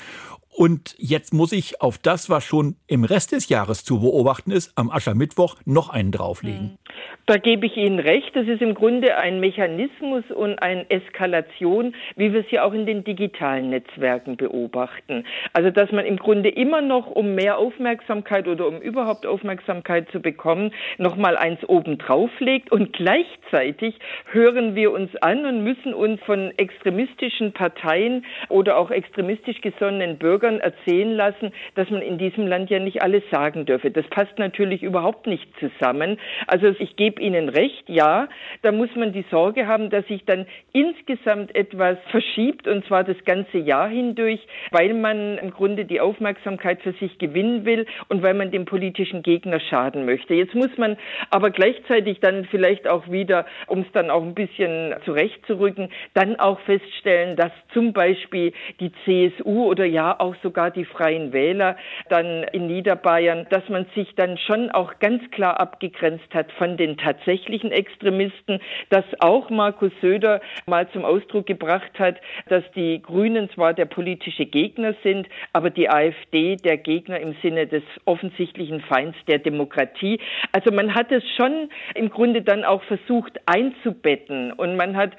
[0.58, 4.72] Und jetzt muss ich auf das, was schon im Rest des Jahres zu beobachten ist,
[4.76, 6.78] am Aschermittwoch noch einen drauflegen.
[7.26, 8.34] Da gebe ich Ihnen recht.
[8.34, 12.86] Das ist im Grunde ein Mechanismus und eine Eskalation, wie wir es ja auch in
[12.86, 15.24] den digitalen Netzwerken beobachten.
[15.52, 20.20] Also, dass man im Grunde immer noch, um mehr Aufmerksamkeit oder um überhaupt Aufmerksamkeit zu
[20.20, 23.94] bekommen, nochmal eins oben drauflegt und gleichzeitig
[24.32, 30.37] hören wir uns an und müssen uns von extremistischen Parteien oder auch extremistisch gesonnenen Bürgern
[30.38, 33.90] Bürgern erzählen lassen, dass man in diesem Land ja nicht alles sagen dürfe.
[33.90, 36.18] Das passt natürlich überhaupt nicht zusammen.
[36.46, 38.28] Also ich gebe Ihnen recht, ja,
[38.62, 43.16] da muss man die Sorge haben, dass sich dann insgesamt etwas verschiebt und zwar das
[43.24, 48.34] ganze Jahr hindurch, weil man im Grunde die Aufmerksamkeit für sich gewinnen will und weil
[48.34, 50.34] man dem politischen Gegner schaden möchte.
[50.34, 50.96] Jetzt muss man
[51.30, 56.60] aber gleichzeitig dann vielleicht auch wieder, um es dann auch ein bisschen zurechtzurücken, dann auch
[56.60, 61.76] feststellen, dass zum Beispiel die CSU oder ja auch auch sogar die Freien Wähler
[62.10, 66.98] dann in Niederbayern, dass man sich dann schon auch ganz klar abgegrenzt hat von den
[66.98, 68.60] tatsächlichen Extremisten,
[68.90, 72.16] dass auch Markus Söder mal zum Ausdruck gebracht hat,
[72.48, 77.66] dass die Grünen zwar der politische Gegner sind, aber die AfD der Gegner im Sinne
[77.66, 80.20] des offensichtlichen Feinds der Demokratie.
[80.52, 85.12] Also man hat es schon im Grunde dann auch versucht einzubetten und man hat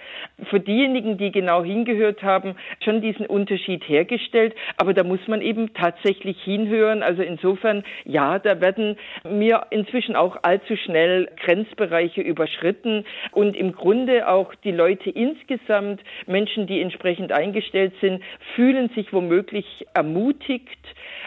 [0.50, 4.54] für diejenigen, die genau hingehört haben, schon diesen Unterschied hergestellt.
[4.78, 7.04] Aber da muss man eben tatsächlich hinhören.
[7.04, 14.28] Also insofern, ja, da werden mir inzwischen auch allzu schnell Grenzbereiche überschritten und im Grunde
[14.28, 18.22] auch die Leute insgesamt, Menschen, die entsprechend eingestellt sind,
[18.56, 20.78] fühlen sich womöglich ermutigt,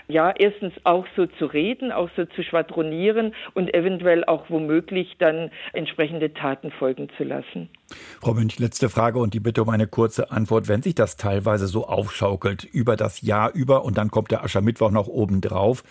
[0.07, 5.51] ja, erstens auch so zu reden, auch so zu schwadronieren und eventuell auch womöglich dann
[5.73, 7.71] entsprechende Taten folgen zu lassen.
[8.21, 10.69] Frau Münch, letzte Frage und die Bitte um eine kurze Antwort.
[10.69, 14.91] Wenn sich das teilweise so aufschaukelt über das Jahr über und dann kommt der Aschermittwoch
[14.91, 15.85] noch oben drauf,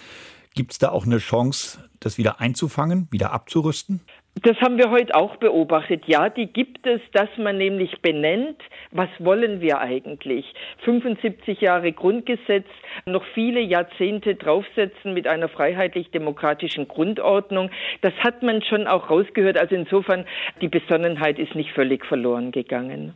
[0.55, 4.01] gibt es da auch eine Chance, das wieder einzufangen, wieder abzurüsten?
[4.43, 6.03] Das haben wir heute auch beobachtet.
[6.07, 8.57] Ja, die gibt es, dass man nämlich benennt,
[8.91, 10.45] was wollen wir eigentlich?
[10.85, 12.65] 75 Jahre Grundgesetz,
[13.05, 17.71] noch viele Jahrzehnte draufsetzen mit einer freiheitlich-demokratischen Grundordnung.
[18.01, 19.57] Das hat man schon auch rausgehört.
[19.57, 20.25] Also insofern,
[20.61, 23.13] die Besonnenheit ist nicht völlig verloren gegangen.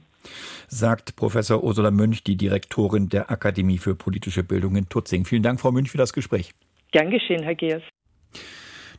[0.68, 5.24] Sagt Professor Ursula Münch, die Direktorin der Akademie für politische Bildung in Tutzing.
[5.24, 6.52] Vielen Dank, Frau Münch, für das Gespräch.
[6.92, 7.84] Gern geschehen, Herr Geers.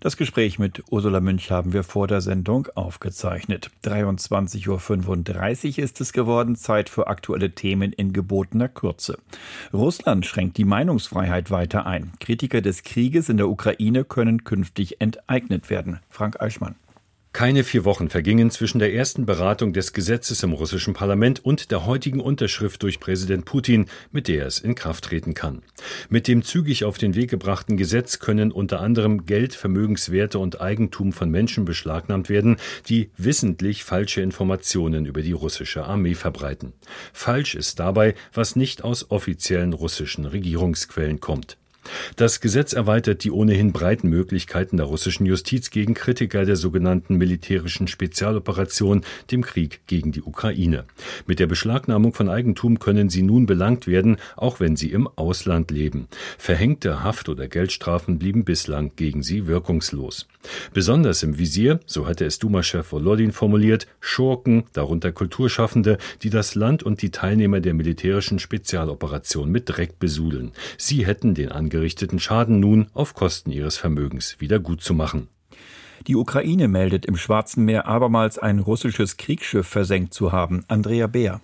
[0.01, 3.71] Das Gespräch mit Ursula Münch haben wir vor der Sendung aufgezeichnet.
[3.85, 9.19] 23.35 Uhr ist es geworden, Zeit für aktuelle Themen in gebotener Kürze.
[9.73, 12.13] Russland schränkt die Meinungsfreiheit weiter ein.
[12.21, 16.01] Kritiker des Krieges in der Ukraine können künftig enteignet werden.
[16.11, 16.77] Frank Eichmann.
[17.37, 21.85] Keine vier Wochen vergingen zwischen der ersten Beratung des Gesetzes im russischen Parlament und der
[21.85, 25.61] heutigen Unterschrift durch Präsident Putin, mit der es in Kraft treten kann.
[26.09, 31.13] Mit dem zügig auf den Weg gebrachten Gesetz können unter anderem Geld, Vermögenswerte und Eigentum
[31.13, 32.57] von Menschen beschlagnahmt werden,
[32.89, 36.73] die wissentlich falsche Informationen über die russische Armee verbreiten.
[37.13, 41.59] Falsch ist dabei, was nicht aus offiziellen russischen Regierungsquellen kommt.
[42.17, 47.89] Das Gesetz erweitert die ohnehin breiten Möglichkeiten der russischen Justiz gegen Kritiker der sogenannten militärischen
[47.89, 50.85] Spezialoperation, dem Krieg gegen die Ukraine.
[51.27, 55.71] Mit der Beschlagnahmung von Eigentum können sie nun belangt werden, auch wenn sie im Ausland
[55.71, 56.09] leben.
[56.39, 60.27] Verhängte Haft- oder Geldstrafen blieben bislang gegen sie wirkungslos.
[60.73, 66.83] Besonders im Visier, so hatte es Duma-Chef Volodin formuliert, Schurken, darunter Kulturschaffende, die das Land
[66.83, 70.53] und die Teilnehmer der militärischen Spezialoperation mit Dreck besudeln.
[70.79, 75.29] Sie hätten den Angriff angerichteten Schaden nun auf Kosten ihres Vermögens wieder gut zu machen.
[76.07, 80.65] Die Ukraine meldet im Schwarzen Meer abermals ein russisches Kriegsschiff versenkt zu haben.
[80.69, 81.43] Andrea Beer.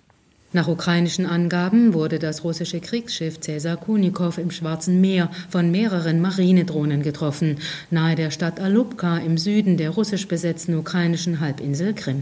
[0.55, 7.01] Nach ukrainischen Angaben wurde das russische Kriegsschiff Cäsar Kunikow im Schwarzen Meer von mehreren Marinedrohnen
[7.01, 7.57] getroffen,
[7.89, 12.21] nahe der Stadt Alupka im Süden der russisch besetzten ukrainischen Halbinsel Krim.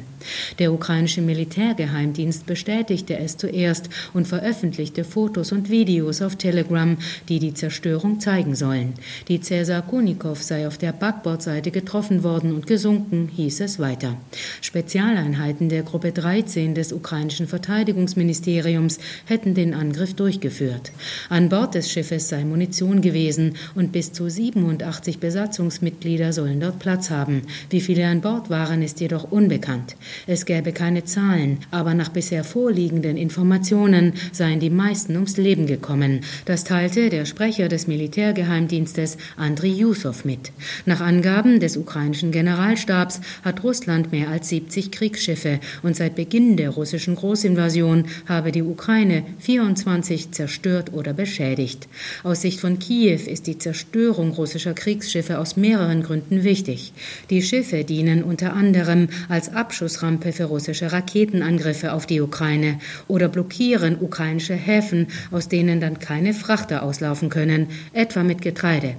[0.60, 7.54] Der ukrainische Militärgeheimdienst bestätigte es zuerst und veröffentlichte Fotos und Videos auf Telegram, die die
[7.54, 8.94] Zerstörung zeigen sollen.
[9.28, 14.16] Die Cäsar Kunikow sei auf der Backbordseite getroffen worden und gesunken, hieß es weiter.
[14.62, 20.92] Spezialeinheiten der Gruppe 13 des ukrainischen Verteidigungsministeriums Ministeriums hätten den Angriff durchgeführt.
[21.30, 27.10] An Bord des Schiffes sei Munition gewesen und bis zu 87 Besatzungsmitglieder sollen dort Platz
[27.10, 27.42] haben.
[27.72, 29.96] Wie viele an Bord waren, ist jedoch unbekannt.
[30.28, 36.22] Es gäbe keine Zahlen, aber nach bisher vorliegenden Informationen seien die meisten ums Leben gekommen.
[36.46, 40.52] Das teilte der Sprecher des Militärgeheimdienstes Andriy Yusov mit.
[40.86, 46.70] Nach Angaben des ukrainischen Generalstabs hat Russland mehr als 70 Kriegsschiffe und seit Beginn der
[46.70, 51.88] russischen Großinvasion habe die Ukraine 24 zerstört oder beschädigt.
[52.24, 56.94] Aus Sicht von Kiew ist die Zerstörung russischer Kriegsschiffe aus mehreren Gründen wichtig.
[57.30, 63.98] Die Schiffe dienen unter anderem als Abschussrampe für russische Raketenangriffe auf die Ukraine oder blockieren
[64.00, 68.96] ukrainische Häfen, aus denen dann keine Frachter auslaufen können, etwa mit Getreide.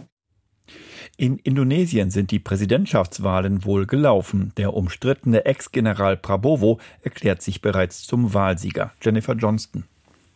[1.16, 4.53] In Indonesien sind die Präsidentschaftswahlen wohl gelaufen.
[4.57, 8.92] Der umstrittene Ex-General Prabowo erklärt sich bereits zum Wahlsieger.
[9.01, 9.85] Jennifer Johnston.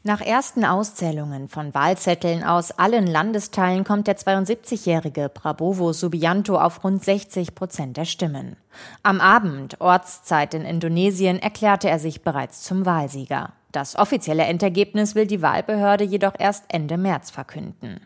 [0.06, 7.02] Nach ersten Auszählungen von Wahlzetteln aus allen Landesteilen kommt der 72-jährige Prabowo Subianto auf rund
[7.02, 8.54] 60 Prozent der Stimmen.
[9.02, 13.54] Am Abend, Ortszeit in Indonesien, erklärte er sich bereits zum Wahlsieger.
[13.72, 18.00] Das offizielle Endergebnis will die Wahlbehörde jedoch erst Ende März verkünden.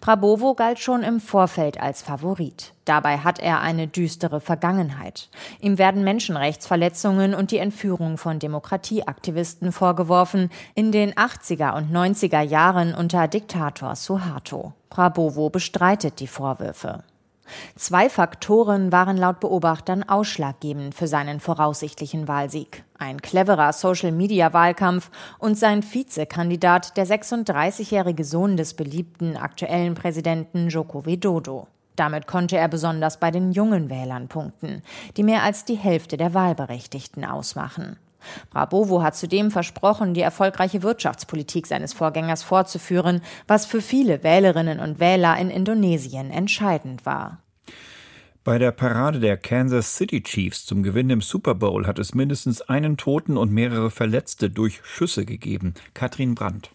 [0.00, 2.72] Prabowo galt schon im Vorfeld als Favorit.
[2.84, 5.28] Dabei hat er eine düstere Vergangenheit.
[5.60, 12.94] Ihm werden Menschenrechtsverletzungen und die Entführung von Demokratieaktivisten vorgeworfen, in den 80er und 90er Jahren
[12.94, 14.74] unter Diktator Suharto.
[14.90, 17.02] Prabowo bestreitet die Vorwürfe.
[17.76, 22.84] Zwei Faktoren waren laut Beobachtern ausschlaggebend für seinen voraussichtlichen Wahlsieg.
[22.98, 31.68] Ein cleverer Social-Media-Wahlkampf und sein Vizekandidat, der 36-jährige Sohn des beliebten aktuellen Präsidenten Joko Widodo.
[31.96, 34.82] Damit konnte er besonders bei den jungen Wählern punkten,
[35.16, 37.96] die mehr als die Hälfte der Wahlberechtigten ausmachen.
[38.50, 45.00] Prabowo hat zudem versprochen, die erfolgreiche Wirtschaftspolitik seines Vorgängers fortzuführen, was für viele Wählerinnen und
[45.00, 47.38] Wähler in Indonesien entscheidend war.
[48.44, 52.60] Bei der Parade der Kansas City Chiefs zum Gewinn im Super Bowl hat es mindestens
[52.60, 55.72] einen Toten und mehrere Verletzte durch Schüsse gegeben.
[55.94, 56.73] Katrin Brandt.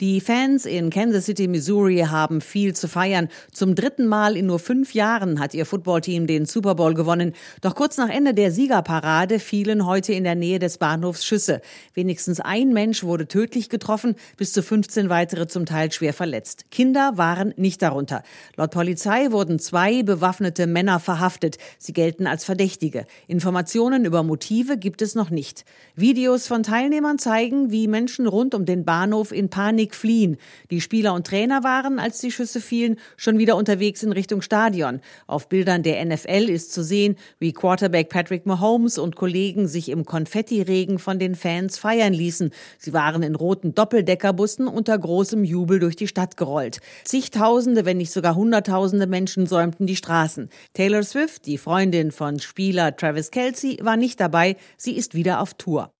[0.00, 3.26] Die Fans in Kansas City, Missouri haben viel zu feiern.
[3.50, 7.32] Zum dritten Mal in nur fünf Jahren hat ihr Footballteam den Super Bowl gewonnen.
[7.62, 11.62] Doch kurz nach Ende der Siegerparade fielen heute in der Nähe des Bahnhofs Schüsse.
[11.94, 16.66] Wenigstens ein Mensch wurde tödlich getroffen, bis zu 15 weitere zum Teil schwer verletzt.
[16.70, 18.22] Kinder waren nicht darunter.
[18.54, 21.58] Laut Polizei wurden zwei bewaffnete Männer verhaftet.
[21.76, 23.04] Sie gelten als Verdächtige.
[23.26, 25.64] Informationen über Motive gibt es noch nicht.
[25.96, 30.36] Videos von Teilnehmern zeigen, wie Menschen rund um den Bahnhof in Panik Panik fliehen.
[30.70, 35.00] Die Spieler und Trainer waren, als die Schüsse fielen, schon wieder unterwegs in Richtung Stadion.
[35.26, 40.04] Auf Bildern der NFL ist zu sehen, wie Quarterback Patrick Mahomes und Kollegen sich im
[40.04, 42.50] Konfettiregen von den Fans feiern ließen.
[42.78, 46.80] Sie waren in roten Doppeldeckerbussen unter großem Jubel durch die Stadt gerollt.
[47.04, 50.48] Zigtausende, wenn nicht sogar Hunderttausende Menschen säumten die Straßen.
[50.74, 54.56] Taylor Swift, die Freundin von Spieler Travis Kelsey, war nicht dabei.
[54.76, 55.90] Sie ist wieder auf Tour.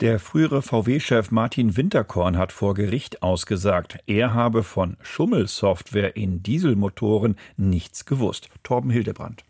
[0.00, 7.36] Der frühere VW-Chef Martin Winterkorn hat vor Gericht ausgesagt, er habe von Schummelsoftware in Dieselmotoren
[7.56, 8.48] nichts gewusst.
[8.62, 9.44] Torben Hildebrand.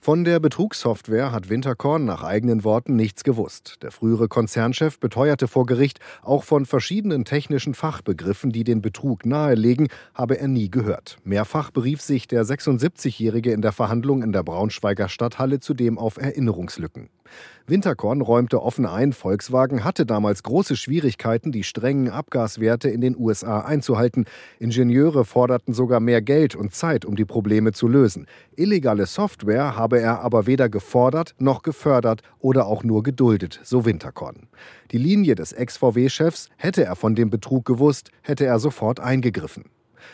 [0.00, 3.78] Von der Betrugssoftware hat Winterkorn nach eigenen Worten nichts gewusst.
[3.82, 9.88] Der frühere Konzernchef beteuerte vor Gericht, auch von verschiedenen technischen Fachbegriffen, die den Betrug nahelegen,
[10.14, 11.18] habe er nie gehört.
[11.24, 17.10] Mehrfach berief sich der 76-Jährige in der Verhandlung in der Braunschweiger Stadthalle zudem auf Erinnerungslücken.
[17.66, 23.60] Winterkorn räumte offen ein, Volkswagen hatte damals große Schwierigkeiten, die strengen Abgaswerte in den USA
[23.60, 24.24] einzuhalten.
[24.58, 28.26] Ingenieure forderten sogar mehr Geld und Zeit, um die Probleme zu lösen.
[28.56, 34.48] Illegale Software habe er aber weder gefordert noch gefördert oder auch nur geduldet, so Winterkorn.
[34.90, 39.64] Die Linie des Ex-VW-Chefs, hätte er von dem Betrug gewusst, hätte er sofort eingegriffen.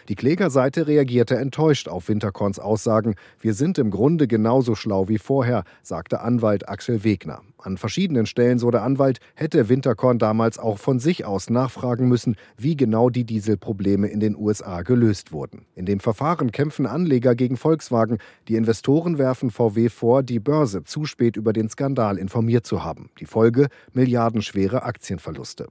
[0.08, 3.14] Die Klägerseite reagierte enttäuscht auf Winterkorns Aussagen.
[3.40, 7.42] Wir sind im Grunde genauso schlau wie vorher, sagte Anwalt Axel Wegner.
[7.64, 12.36] An verschiedenen Stellen, so der Anwalt, hätte Winterkorn damals auch von sich aus nachfragen müssen,
[12.58, 15.64] wie genau die Dieselprobleme in den USA gelöst wurden.
[15.74, 18.18] In dem Verfahren kämpfen Anleger gegen Volkswagen.
[18.48, 23.08] Die Investoren werfen VW vor, die Börse zu spät über den Skandal informiert zu haben.
[23.18, 25.68] Die Folge milliardenschwere Aktienverluste.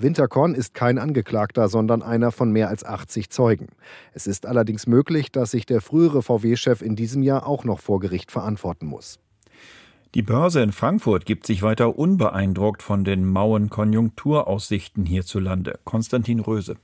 [0.00, 3.66] Winterkorn ist kein Angeklagter, sondern einer von mehr als 80 Zeugen.
[4.12, 7.98] Es ist allerdings möglich, dass sich der frühere VW-Chef in diesem Jahr auch noch vor
[7.98, 9.18] Gericht verantworten muss.
[10.14, 15.80] Die Börse in Frankfurt gibt sich weiter unbeeindruckt von den mauen Konjunkturaussichten hierzulande.
[15.84, 16.76] Konstantin Röse.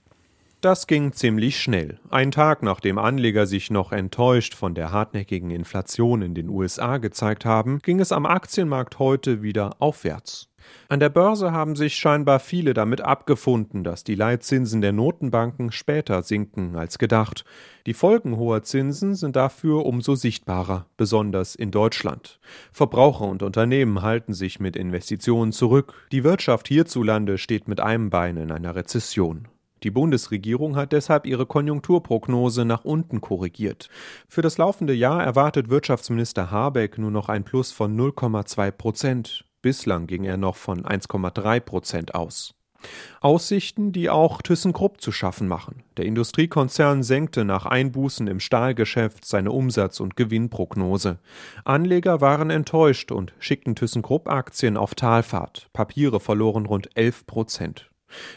[0.60, 2.00] Das ging ziemlich schnell.
[2.10, 7.44] Ein Tag nachdem Anleger sich noch enttäuscht von der hartnäckigen Inflation in den USA gezeigt
[7.44, 10.48] haben, ging es am Aktienmarkt heute wieder aufwärts.
[10.88, 16.22] An der Börse haben sich scheinbar viele damit abgefunden, dass die Leitzinsen der Notenbanken später
[16.22, 17.44] sinken als gedacht.
[17.86, 22.38] Die Folgen hoher Zinsen sind dafür umso sichtbarer, besonders in Deutschland.
[22.72, 25.94] Verbraucher und Unternehmen halten sich mit Investitionen zurück.
[26.12, 29.48] Die Wirtschaft hierzulande steht mit einem Bein in einer Rezession.
[29.84, 33.90] Die Bundesregierung hat deshalb ihre Konjunkturprognose nach unten korrigiert.
[34.28, 39.44] Für das laufende Jahr erwartet Wirtschaftsminister Habeck nur noch ein Plus von 0,2 Prozent.
[39.64, 42.54] Bislang ging er noch von 1,3 Prozent aus.
[43.22, 45.84] Aussichten, die auch ThyssenKrupp zu schaffen machen.
[45.96, 51.18] Der Industriekonzern senkte nach Einbußen im Stahlgeschäft seine Umsatz- und Gewinnprognose.
[51.64, 55.70] Anleger waren enttäuscht und schickten ThyssenKrupp-Aktien auf Talfahrt.
[55.72, 57.90] Papiere verloren rund 11 Prozent.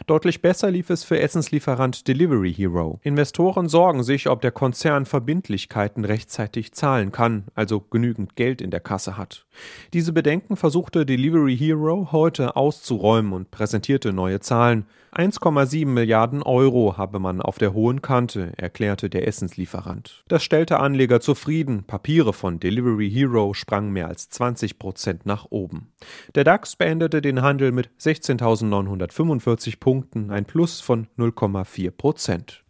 [0.06, 3.00] Deutlich besser lief es für Essenslieferant Delivery Hero.
[3.04, 8.80] Investoren sorgen sich, ob der Konzern Verbindlichkeiten rechtzeitig zahlen kann, also genügend Geld in der
[8.80, 9.46] Kasse hat.
[9.94, 14.86] Diese Bedenken versuchte Delivery Hero heute auszuräumen und präsentierte neue Zahlen.
[15.18, 20.24] 1,7 Milliarden Euro habe man auf der hohen Kante, erklärte der Essenslieferant.
[20.28, 21.86] Das stellte Anleger zufrieden.
[21.86, 25.92] Papiere von Delivery Hero sprangen mehr als 20 Prozent nach oben.
[26.36, 32.64] Der DAX beendete den Handel mit 16.945 Punkten, ein Plus von 0,4 Prozent.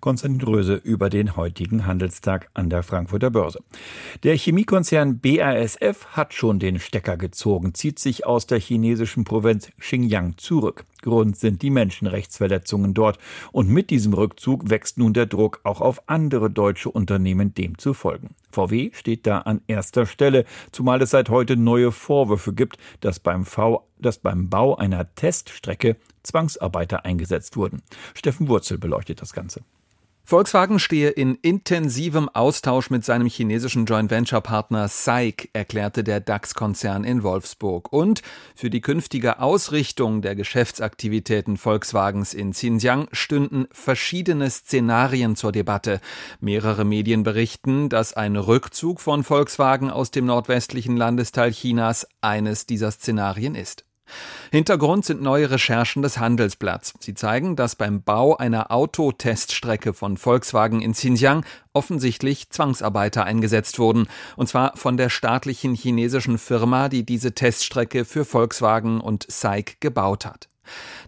[0.00, 3.62] Konstantin Röse über den heutigen Handelstag an der Frankfurter Börse.
[4.22, 10.38] Der Chemiekonzern BASF hat schon den Stecker gezogen, zieht sich aus der chinesischen Provinz Xinjiang
[10.38, 10.86] zurück.
[11.02, 13.18] Grund sind die Menschenrechtsverletzungen dort.
[13.52, 17.94] Und mit diesem Rückzug wächst nun der Druck, auch auf andere deutsche Unternehmen dem zu
[17.94, 18.34] folgen.
[18.50, 23.44] VW steht da an erster Stelle, zumal es seit heute neue Vorwürfe gibt, dass beim,
[23.44, 27.82] v, dass beim Bau einer Teststrecke Zwangsarbeiter eingesetzt wurden.
[28.14, 29.62] Steffen Wurzel beleuchtet das Ganze.
[30.30, 37.02] Volkswagen stehe in intensivem Austausch mit seinem chinesischen Joint Venture Partner SAIC, erklärte der DAX-Konzern
[37.02, 37.92] in Wolfsburg.
[37.92, 38.22] Und
[38.54, 46.00] für die künftige Ausrichtung der Geschäftsaktivitäten Volkswagens in Xinjiang stünden verschiedene Szenarien zur Debatte.
[46.38, 52.92] Mehrere Medien berichten, dass ein Rückzug von Volkswagen aus dem nordwestlichen Landesteil Chinas eines dieser
[52.92, 53.84] Szenarien ist.
[54.50, 56.94] Hintergrund sind neue Recherchen des Handelsblatts.
[57.00, 64.08] Sie zeigen, dass beim Bau einer Autoteststrecke von Volkswagen in Xinjiang offensichtlich Zwangsarbeiter eingesetzt wurden.
[64.36, 70.26] Und zwar von der staatlichen chinesischen Firma, die diese Teststrecke für Volkswagen und SAIC gebaut
[70.26, 70.48] hat.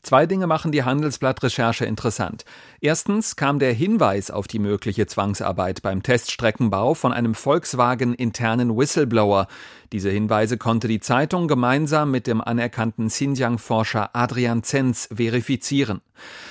[0.02, 2.44] Zwei Dinge machen die Handelsblatt-Recherche interessant.
[2.84, 9.46] Erstens kam der Hinweis auf die mögliche Zwangsarbeit beim Teststreckenbau von einem Volkswagen-internen Whistleblower.
[9.92, 16.00] Diese Hinweise konnte die Zeitung gemeinsam mit dem anerkannten Xinjiang-Forscher Adrian Zenz verifizieren.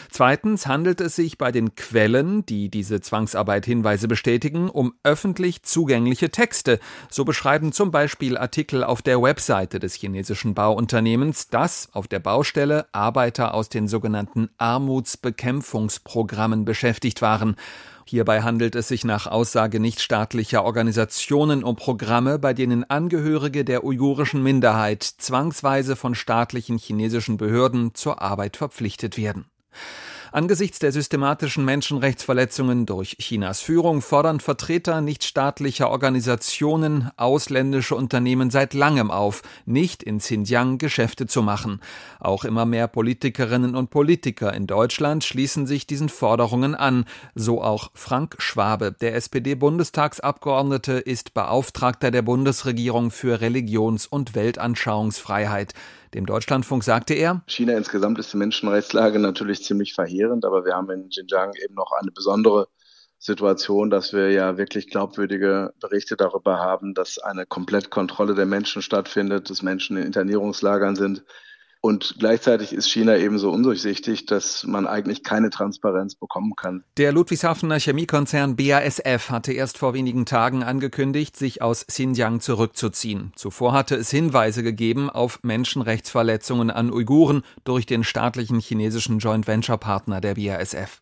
[0.10, 6.30] Zweitens handelt es sich bei den Quellen, die diese Zwangsarbeit Hinweise bestätigen, um öffentlich zugängliche
[6.30, 6.80] Texte.
[7.10, 12.86] So beschreiben zum Beispiel Artikel auf der Webseite des chinesischen Bauunternehmens, dass auf der Baustelle
[12.92, 16.21] Arbeiter aus den sogenannten Armutsbekämpfungsprogrammen
[16.66, 17.56] beschäftigt waren.
[18.06, 24.44] Hierbei handelt es sich nach Aussage nichtstaatlicher Organisationen um Programme, bei denen Angehörige der uigurischen
[24.44, 29.46] Minderheit zwangsweise von staatlichen chinesischen Behörden zur Arbeit verpflichtet werden.
[30.34, 39.12] Angesichts der systematischen Menschenrechtsverletzungen durch Chinas Führung fordern Vertreter nichtstaatlicher Organisationen ausländische Unternehmen seit langem
[39.12, 41.82] auf, nicht in Xinjiang Geschäfte zu machen.
[42.22, 47.04] Auch immer mehr Politikerinnen und Politiker in Deutschland schließen sich diesen Forderungen an,
[47.36, 48.94] so auch Frank Schwabe.
[48.94, 55.74] Der SPD-Bundestagsabgeordnete ist Beauftragter der Bundesregierung für Religions- und Weltanschauungsfreiheit.
[56.14, 60.90] Dem Deutschlandfunk sagte er, China insgesamt ist die Menschenrechtslage natürlich ziemlich verheerend, aber wir haben
[60.90, 62.68] in Xinjiang eben noch eine besondere
[63.18, 69.50] Situation, dass wir ja wirklich glaubwürdige Berichte darüber haben, dass eine Komplettkontrolle der Menschen stattfindet,
[69.50, 71.24] dass Menschen in Internierungslagern sind,
[71.82, 76.84] und gleichzeitig ist China ebenso undurchsichtig, dass man eigentlich keine Transparenz bekommen kann.
[76.98, 83.34] Der Ludwigshafener Chemiekonzern BASF hatte erst vor wenigen Tagen angekündigt, sich aus Xinjiang zurückzuziehen.
[83.36, 89.80] Zuvor hatte es Hinweise gegeben auf Menschenrechtsverletzungen an Uiguren durch den staatlichen chinesischen Joint Venture
[89.80, 91.02] Partner der BASF.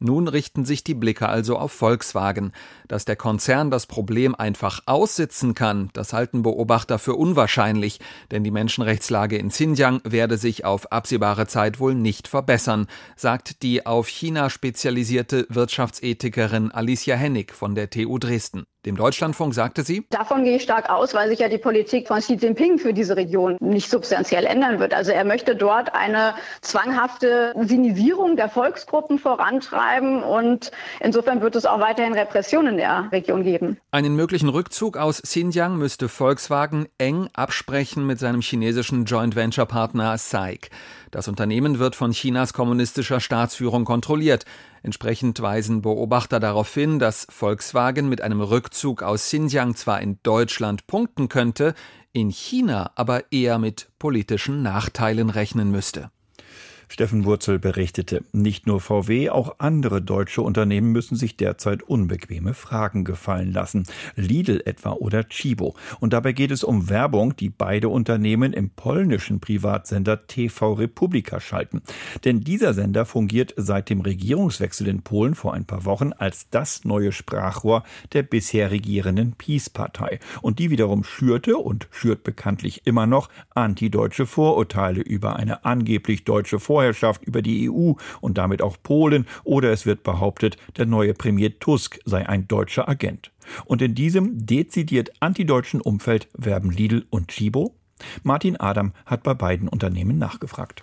[0.00, 2.52] Nun richten sich die Blicke also auf Volkswagen.
[2.92, 8.50] Dass der Konzern das Problem einfach aussitzen kann, das halten Beobachter für unwahrscheinlich, denn die
[8.50, 14.50] Menschenrechtslage in Xinjiang werde sich auf absehbare Zeit wohl nicht verbessern, sagt die auf China
[14.50, 18.64] spezialisierte Wirtschaftsethikerin Alicia Hennig von der TU Dresden.
[18.84, 22.18] Dem Deutschlandfunk sagte sie, Davon gehe ich stark aus, weil sich ja die Politik von
[22.18, 24.92] Xi Jinping für diese Region nicht substanziell ändern wird.
[24.92, 31.78] Also er möchte dort eine zwanghafte Sinisierung der Volksgruppen vorantreiben und insofern wird es auch
[31.78, 33.78] weiterhin Repressionen der Region geben.
[33.92, 40.18] Einen möglichen Rückzug aus Xinjiang müsste Volkswagen eng absprechen mit seinem chinesischen Joint Venture Partner
[40.18, 40.70] SAIC.
[41.12, 44.46] Das Unternehmen wird von Chinas kommunistischer Staatsführung kontrolliert.
[44.82, 50.88] Entsprechend weisen Beobachter darauf hin, dass Volkswagen mit einem Rückzug aus Xinjiang zwar in Deutschland
[50.88, 51.74] punkten könnte,
[52.12, 56.10] in China aber eher mit politischen Nachteilen rechnen müsste.
[56.92, 63.04] Steffen Wurzel berichtete, nicht nur VW, auch andere deutsche Unternehmen müssen sich derzeit unbequeme Fragen
[63.04, 63.86] gefallen lassen.
[64.14, 65.74] Lidl etwa oder Chibo.
[66.00, 71.80] Und dabei geht es um Werbung, die beide Unternehmen im polnischen Privatsender TV Republika schalten.
[72.26, 76.84] Denn dieser Sender fungiert seit dem Regierungswechsel in Polen vor ein paar Wochen als das
[76.84, 80.18] neue Sprachrohr der bisher regierenden PiS-Partei.
[80.42, 86.60] Und die wiederum schürte und schürt bekanntlich immer noch antideutsche Vorurteile über eine angeblich deutsche
[86.60, 91.14] Vorherrschaft Vorherrschaft über die EU und damit auch Polen, oder es wird behauptet, der neue
[91.14, 93.30] Premier Tusk sei ein deutscher Agent.
[93.64, 97.74] Und in diesem dezidiert antideutschen Umfeld werben Lidl und Chibo?
[98.24, 100.82] Martin Adam hat bei beiden Unternehmen nachgefragt.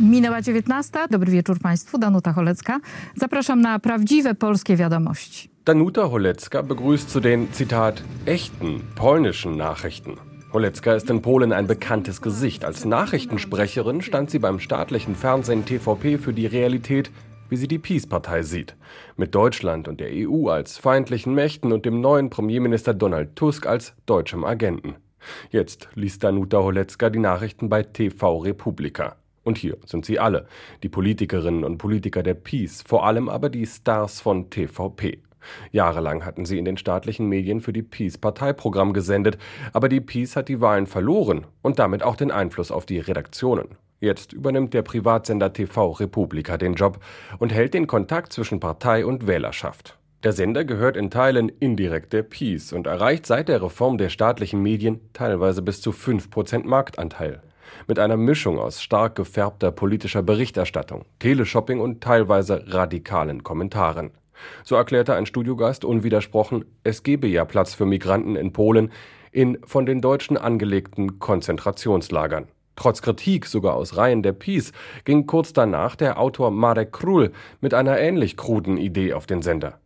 [0.00, 1.08] Minęła 19.
[1.10, 1.98] Dobry wieczór Państwu.
[1.98, 2.80] Danuta Holecka.
[3.16, 5.48] Zapraszam na prawdziwe polskie wiadomości.
[5.64, 10.33] Danuta Holecka begrüßt zu den, Zitat, echten polnischen Nachrichten.
[10.54, 12.64] Holecka ist in Polen ein bekanntes Gesicht.
[12.64, 17.10] Als Nachrichtensprecherin stand sie beim staatlichen Fernsehen TVP für die Realität,
[17.48, 18.76] wie sie die Peace-Partei sieht.
[19.16, 23.94] Mit Deutschland und der EU als feindlichen Mächten und dem neuen Premierminister Donald Tusk als
[24.06, 24.94] deutschem Agenten.
[25.50, 29.16] Jetzt liest Danuta Holecka die Nachrichten bei TV Republika.
[29.42, 30.46] Und hier sind sie alle,
[30.84, 35.18] die Politikerinnen und Politiker der Peace, vor allem aber die Stars von TVP.
[35.70, 39.38] Jahrelang hatten sie in den staatlichen Medien für die Peace Parteiprogramm gesendet,
[39.72, 43.68] aber die Peace hat die Wahlen verloren und damit auch den Einfluss auf die Redaktionen.
[44.00, 46.98] Jetzt übernimmt der Privatsender TV Republika den Job
[47.38, 49.98] und hält den Kontakt zwischen Partei und Wählerschaft.
[50.24, 54.62] Der Sender gehört in Teilen indirekt der Peace und erreicht seit der Reform der staatlichen
[54.62, 57.42] Medien teilweise bis zu 5% Marktanteil
[57.86, 64.12] mit einer Mischung aus stark gefärbter politischer Berichterstattung, Teleshopping und teilweise radikalen Kommentaren.
[64.64, 68.90] So erklärte ein Studiogast unwidersprochen, es gebe ja Platz für Migranten in Polen
[69.32, 72.46] in von den Deutschen angelegten Konzentrationslagern.
[72.76, 74.72] Trotz Kritik sogar aus Reihen der Peace
[75.04, 79.80] ging kurz danach der Autor Marek Król mit einer ähnlich kruden Idee auf den Sender.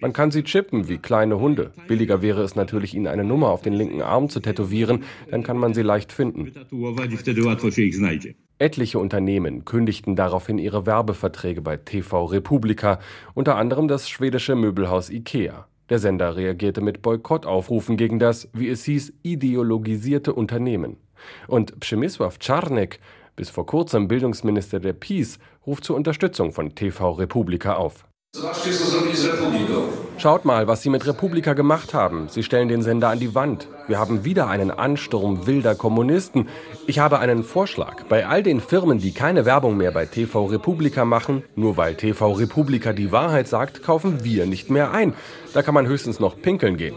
[0.00, 1.72] Man kann sie chippen wie kleine Hunde.
[1.88, 5.58] Billiger wäre es natürlich, ihnen eine Nummer auf den linken Arm zu tätowieren, dann kann
[5.58, 6.52] man sie leicht finden.
[8.58, 13.00] Etliche Unternehmen kündigten daraufhin ihre Werbeverträge bei TV Republika,
[13.34, 15.66] unter anderem das schwedische Möbelhaus IKEA.
[15.90, 20.96] Der Sender reagierte mit Boykottaufrufen gegen das, wie es hieß, ideologisierte Unternehmen.
[21.48, 22.98] Und Przemysław Czarnek,
[23.36, 28.06] bis vor kurzem Bildungsminister der Peace, ruft zur Unterstützung von TV Republika auf.
[30.18, 32.28] Schaut mal, was Sie mit Republika gemacht haben.
[32.28, 33.68] Sie stellen den Sender an die Wand.
[33.88, 36.48] Wir haben wieder einen Ansturm wilder Kommunisten.
[36.86, 38.04] Ich habe einen Vorschlag.
[38.08, 42.32] Bei all den Firmen, die keine Werbung mehr bei TV Republika machen, nur weil TV
[42.32, 45.14] Republika die Wahrheit sagt, kaufen wir nicht mehr ein.
[45.54, 46.94] Da kann man höchstens noch pinkeln gehen.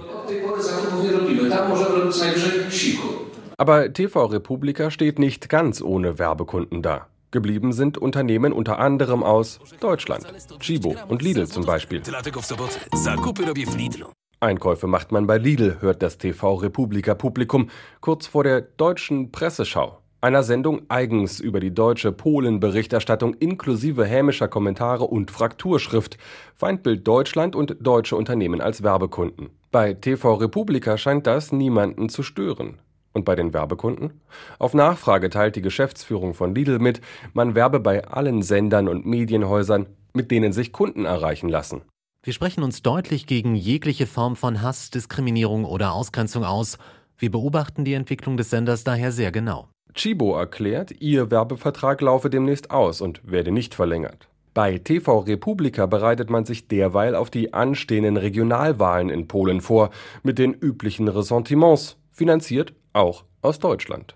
[3.58, 7.08] Aber TV Republika steht nicht ganz ohne Werbekunden da.
[7.32, 10.26] Geblieben sind Unternehmen unter anderem aus Deutschland,
[10.60, 12.02] Chibo und Lidl zum Beispiel.
[14.40, 17.70] Einkäufe macht man bei Lidl, hört das TV Republika Publikum
[18.00, 20.00] kurz vor der deutschen Presseschau.
[20.22, 26.18] Einer Sendung eigens über die deutsche Polen-Berichterstattung inklusive hämischer Kommentare und Frakturschrift.
[26.56, 29.50] Feindbild Deutschland und deutsche Unternehmen als Werbekunden.
[29.72, 32.82] Bei TV Republika scheint das niemanden zu stören.
[33.14, 34.22] Und bei den Werbekunden?
[34.60, 37.02] Auf Nachfrage teilt die Geschäftsführung von Lidl mit,
[37.34, 41.82] man werbe bei allen Sendern und Medienhäusern, mit denen sich Kunden erreichen lassen.
[42.22, 46.78] Wir sprechen uns deutlich gegen jegliche Form von Hass, Diskriminierung oder Ausgrenzung aus.
[47.18, 49.70] Wir beobachten die Entwicklung des Senders daher sehr genau.
[49.94, 54.28] Chibo erklärt, ihr Werbevertrag laufe demnächst aus und werde nicht verlängert.
[54.54, 59.90] Bei TV Republika bereitet man sich derweil auf die anstehenden Regionalwahlen in Polen vor,
[60.24, 64.16] mit den üblichen Ressentiments, finanziert auch aus Deutschland.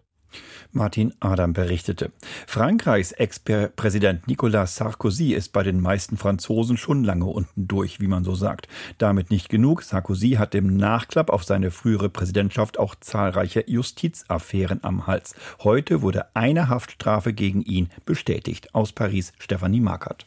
[0.71, 2.11] Martin Adam berichtete.
[2.47, 8.23] Frankreichs Ex-Präsident Nicolas Sarkozy ist bei den meisten Franzosen schon lange unten durch, wie man
[8.23, 8.67] so sagt.
[8.97, 9.83] Damit nicht genug.
[9.83, 15.35] Sarkozy hat im Nachklapp auf seine frühere Präsidentschaft auch zahlreiche Justizaffären am Hals.
[15.63, 18.73] Heute wurde eine Haftstrafe gegen ihn bestätigt.
[18.73, 20.25] Aus Paris Stefanie Markert.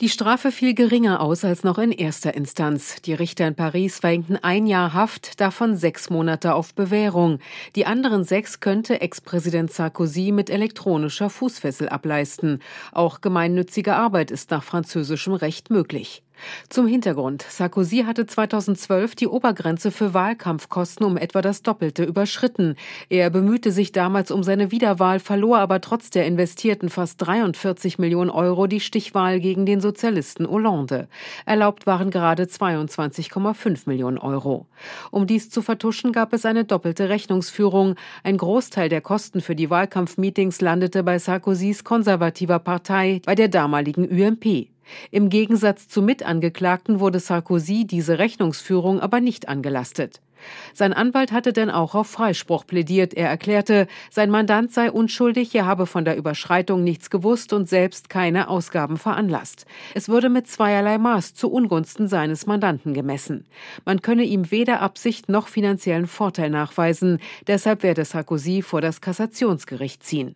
[0.00, 3.02] Die Strafe fiel geringer aus als noch in erster Instanz.
[3.02, 7.40] Die Richter in Paris verhängten ein Jahr Haft, davon sechs Monate auf Bewährung.
[7.74, 12.60] Die anderen sechs könnte Ex-Präsident Sarkozy mit elektronischer Fußfessel ableisten.
[12.92, 16.22] Auch gemeinnützige Arbeit ist nach französischem Recht möglich.
[16.68, 17.44] Zum Hintergrund.
[17.48, 22.76] Sarkozy hatte 2012 die Obergrenze für Wahlkampfkosten um etwa das Doppelte überschritten.
[23.08, 28.30] Er bemühte sich damals um seine Wiederwahl, verlor aber trotz der investierten fast 43 Millionen
[28.30, 31.08] Euro die Stichwahl gegen den Sozialisten Hollande.
[31.46, 34.66] Erlaubt waren gerade 22,5 Millionen Euro.
[35.10, 37.94] Um dies zu vertuschen, gab es eine doppelte Rechnungsführung.
[38.22, 44.08] Ein Großteil der Kosten für die Wahlkampfmeetings landete bei Sarkozys konservativer Partei, bei der damaligen
[44.08, 44.68] UMP.
[45.10, 50.20] Im Gegensatz zu Mitangeklagten wurde Sarkozy diese Rechnungsführung aber nicht angelastet.
[50.74, 53.14] Sein Anwalt hatte denn auch auf Freispruch plädiert.
[53.14, 58.08] Er erklärte, sein Mandant sei unschuldig, er habe von der Überschreitung nichts gewusst und selbst
[58.08, 59.66] keine Ausgaben veranlasst.
[59.94, 63.46] Es würde mit zweierlei Maß zu Ungunsten seines Mandanten gemessen.
[63.84, 70.02] Man könne ihm weder Absicht noch finanziellen Vorteil nachweisen, deshalb werde Sarkozy vor das Kassationsgericht
[70.02, 70.34] ziehen.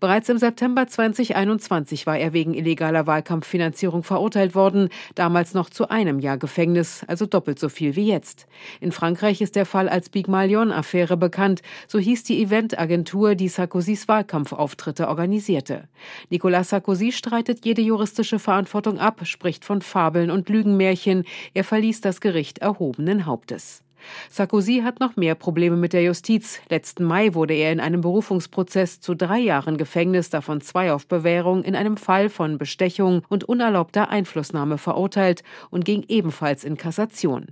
[0.00, 6.18] Bereits im September 2021 war er wegen illegaler Wahlkampffinanzierung verurteilt worden, damals noch zu einem
[6.18, 8.46] Jahr Gefängnis, also doppelt so viel wie jetzt.
[8.80, 14.08] In Frankreich ist der Fall als Big Malion-Affäre bekannt, so hieß die Eventagentur, die Sarkozys
[14.08, 15.88] Wahlkampfauftritte organisierte.
[16.30, 22.20] Nicolas Sarkozy streitet jede juristische Verantwortung ab, spricht von Fabeln und Lügenmärchen, er verließ das
[22.20, 23.83] Gericht erhobenen Hauptes.
[24.30, 26.60] Sarkozy hat noch mehr Probleme mit der Justiz.
[26.68, 31.62] Letzten Mai wurde er in einem Berufungsprozess zu drei Jahren Gefängnis, davon zwei auf Bewährung,
[31.64, 37.46] in einem Fall von Bestechung und unerlaubter Einflussnahme verurteilt und ging ebenfalls in Kassation.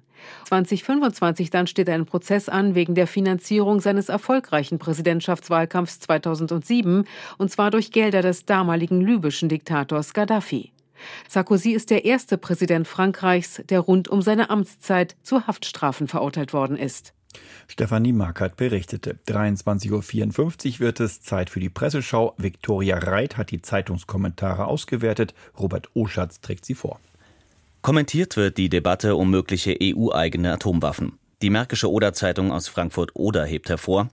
[0.44, 7.04] 2025 dann steht ein Prozess an wegen der Finanzierung seines erfolgreichen Präsidentschaftswahlkampfs 2007,
[7.38, 10.72] und zwar durch Gelder des damaligen libyschen Diktators Gaddafi.
[11.28, 16.76] Sarkozy ist der erste Präsident Frankreichs, der rund um seine Amtszeit zu Haftstrafen verurteilt worden
[16.76, 17.14] ist.
[17.66, 19.18] Stefanie Markert berichtete.
[19.26, 22.34] 23.54 Uhr wird es Zeit für die Presseschau.
[22.36, 25.34] Viktoria Reit hat die Zeitungskommentare ausgewertet.
[25.58, 27.00] Robert Oschatz trägt sie vor.
[27.80, 31.18] Kommentiert wird die Debatte um mögliche EU-eigene Atomwaffen.
[31.40, 34.10] Die Märkische Oder-Zeitung aus Frankfurt-Oder hebt hervor,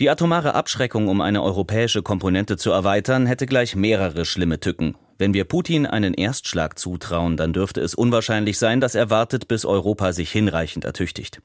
[0.00, 4.96] die atomare Abschreckung, um eine europäische Komponente zu erweitern, hätte gleich mehrere schlimme Tücken.
[5.22, 9.64] Wenn wir Putin einen Erstschlag zutrauen, dann dürfte es unwahrscheinlich sein, dass er wartet, bis
[9.64, 11.40] Europa sich hinreichend ertüchtigt.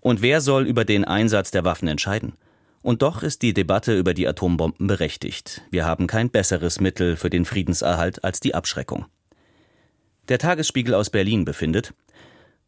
[0.00, 2.32] Und wer soll über den Einsatz der Waffen entscheiden?
[2.80, 5.60] Und doch ist die Debatte über die Atombomben berechtigt.
[5.70, 9.04] Wir haben kein besseres Mittel für den Friedenserhalt als die Abschreckung.
[10.30, 11.92] Der Tagesspiegel aus Berlin befindet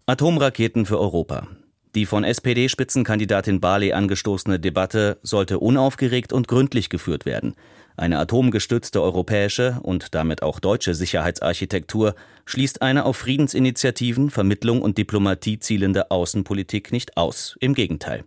[0.04, 1.46] Atomraketen für Europa.
[1.94, 7.54] Die von SPD-Spitzenkandidatin Barley angestoßene Debatte sollte unaufgeregt und gründlich geführt werden.
[7.96, 12.14] Eine atomgestützte europäische und damit auch deutsche Sicherheitsarchitektur
[12.44, 17.56] schließt eine auf Friedensinitiativen, Vermittlung und Diplomatie zielende Außenpolitik nicht aus.
[17.60, 18.24] Im Gegenteil.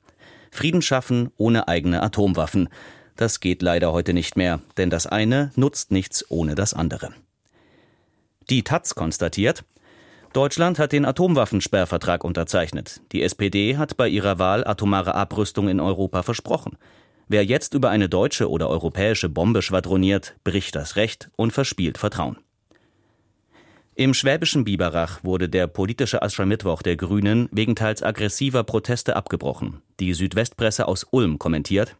[0.51, 2.69] Frieden schaffen ohne eigene Atomwaffen.
[3.17, 7.13] Das geht leider heute nicht mehr, denn das eine nutzt nichts ohne das andere.
[8.49, 9.65] Die Taz konstatiert,
[10.31, 13.01] Deutschland hat den Atomwaffensperrvertrag unterzeichnet.
[13.11, 16.77] Die SPD hat bei ihrer Wahl atomare Abrüstung in Europa versprochen.
[17.27, 22.37] Wer jetzt über eine deutsche oder europäische Bombe schwadroniert, bricht das Recht und verspielt Vertrauen.
[23.95, 29.81] Im schwäbischen Biberach wurde der politische Aschermittwoch der Grünen wegen teils aggressiver Proteste abgebrochen.
[29.99, 31.95] Die Südwestpresse aus Ulm kommentiert,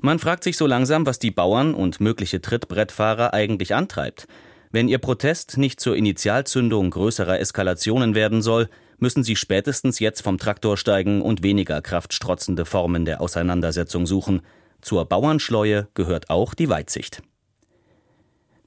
[0.00, 4.26] man fragt sich so langsam, was die Bauern und mögliche Trittbrettfahrer eigentlich antreibt.
[4.70, 10.38] Wenn Ihr Protest nicht zur Initialzündung größerer Eskalationen werden soll, müssen Sie spätestens jetzt vom
[10.38, 14.42] Traktor steigen und weniger kraftstrotzende Formen der Auseinandersetzung suchen.
[14.80, 17.22] Zur Bauernschleue gehört auch die Weitsicht.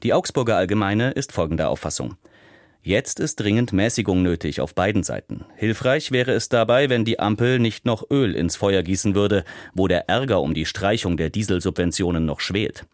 [0.03, 2.15] Die Augsburger Allgemeine ist folgender Auffassung.
[2.81, 5.43] Jetzt ist dringend Mäßigung nötig auf beiden Seiten.
[5.57, 9.89] Hilfreich wäre es dabei, wenn die Ampel nicht noch Öl ins Feuer gießen würde, wo
[9.89, 12.85] der Ärger um die Streichung der Dieselsubventionen noch schwelt.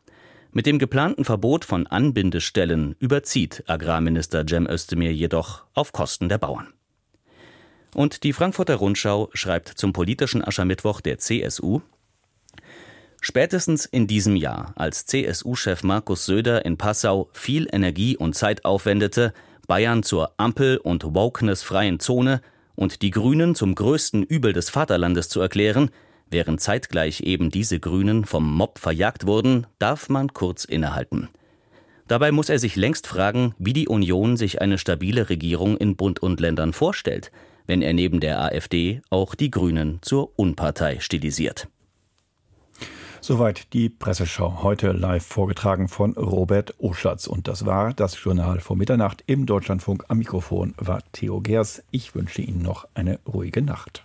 [0.51, 6.74] Mit dem geplanten Verbot von Anbindestellen überzieht Agrarminister Cem Özdemir jedoch auf Kosten der Bauern.
[7.95, 11.79] Und die Frankfurter Rundschau schreibt zum politischen Aschermittwoch der CSU,
[13.21, 19.33] Spätestens in diesem Jahr, als CSU-Chef Markus Söder in Passau viel Energie und Zeit aufwendete,
[19.65, 22.41] Bayern zur Ampel- und Wokeness-freien Zone
[22.75, 25.89] und die Grünen zum größten Übel des Vaterlandes zu erklären,
[26.29, 31.29] Während zeitgleich eben diese Grünen vom Mob verjagt wurden, darf man kurz innehalten.
[32.07, 36.21] Dabei muss er sich längst fragen, wie die Union sich eine stabile Regierung in Bund
[36.21, 37.31] und Ländern vorstellt,
[37.67, 41.67] wenn er neben der AfD auch die Grünen zur Unpartei stilisiert.
[43.21, 44.61] Soweit die Presseschau.
[44.61, 47.25] Heute live vorgetragen von Robert Oschatz.
[47.25, 50.05] Und das war das Journal vor Mitternacht im Deutschlandfunk.
[50.09, 51.83] Am Mikrofon war Theo Gers.
[51.89, 54.03] Ich wünsche Ihnen noch eine ruhige Nacht.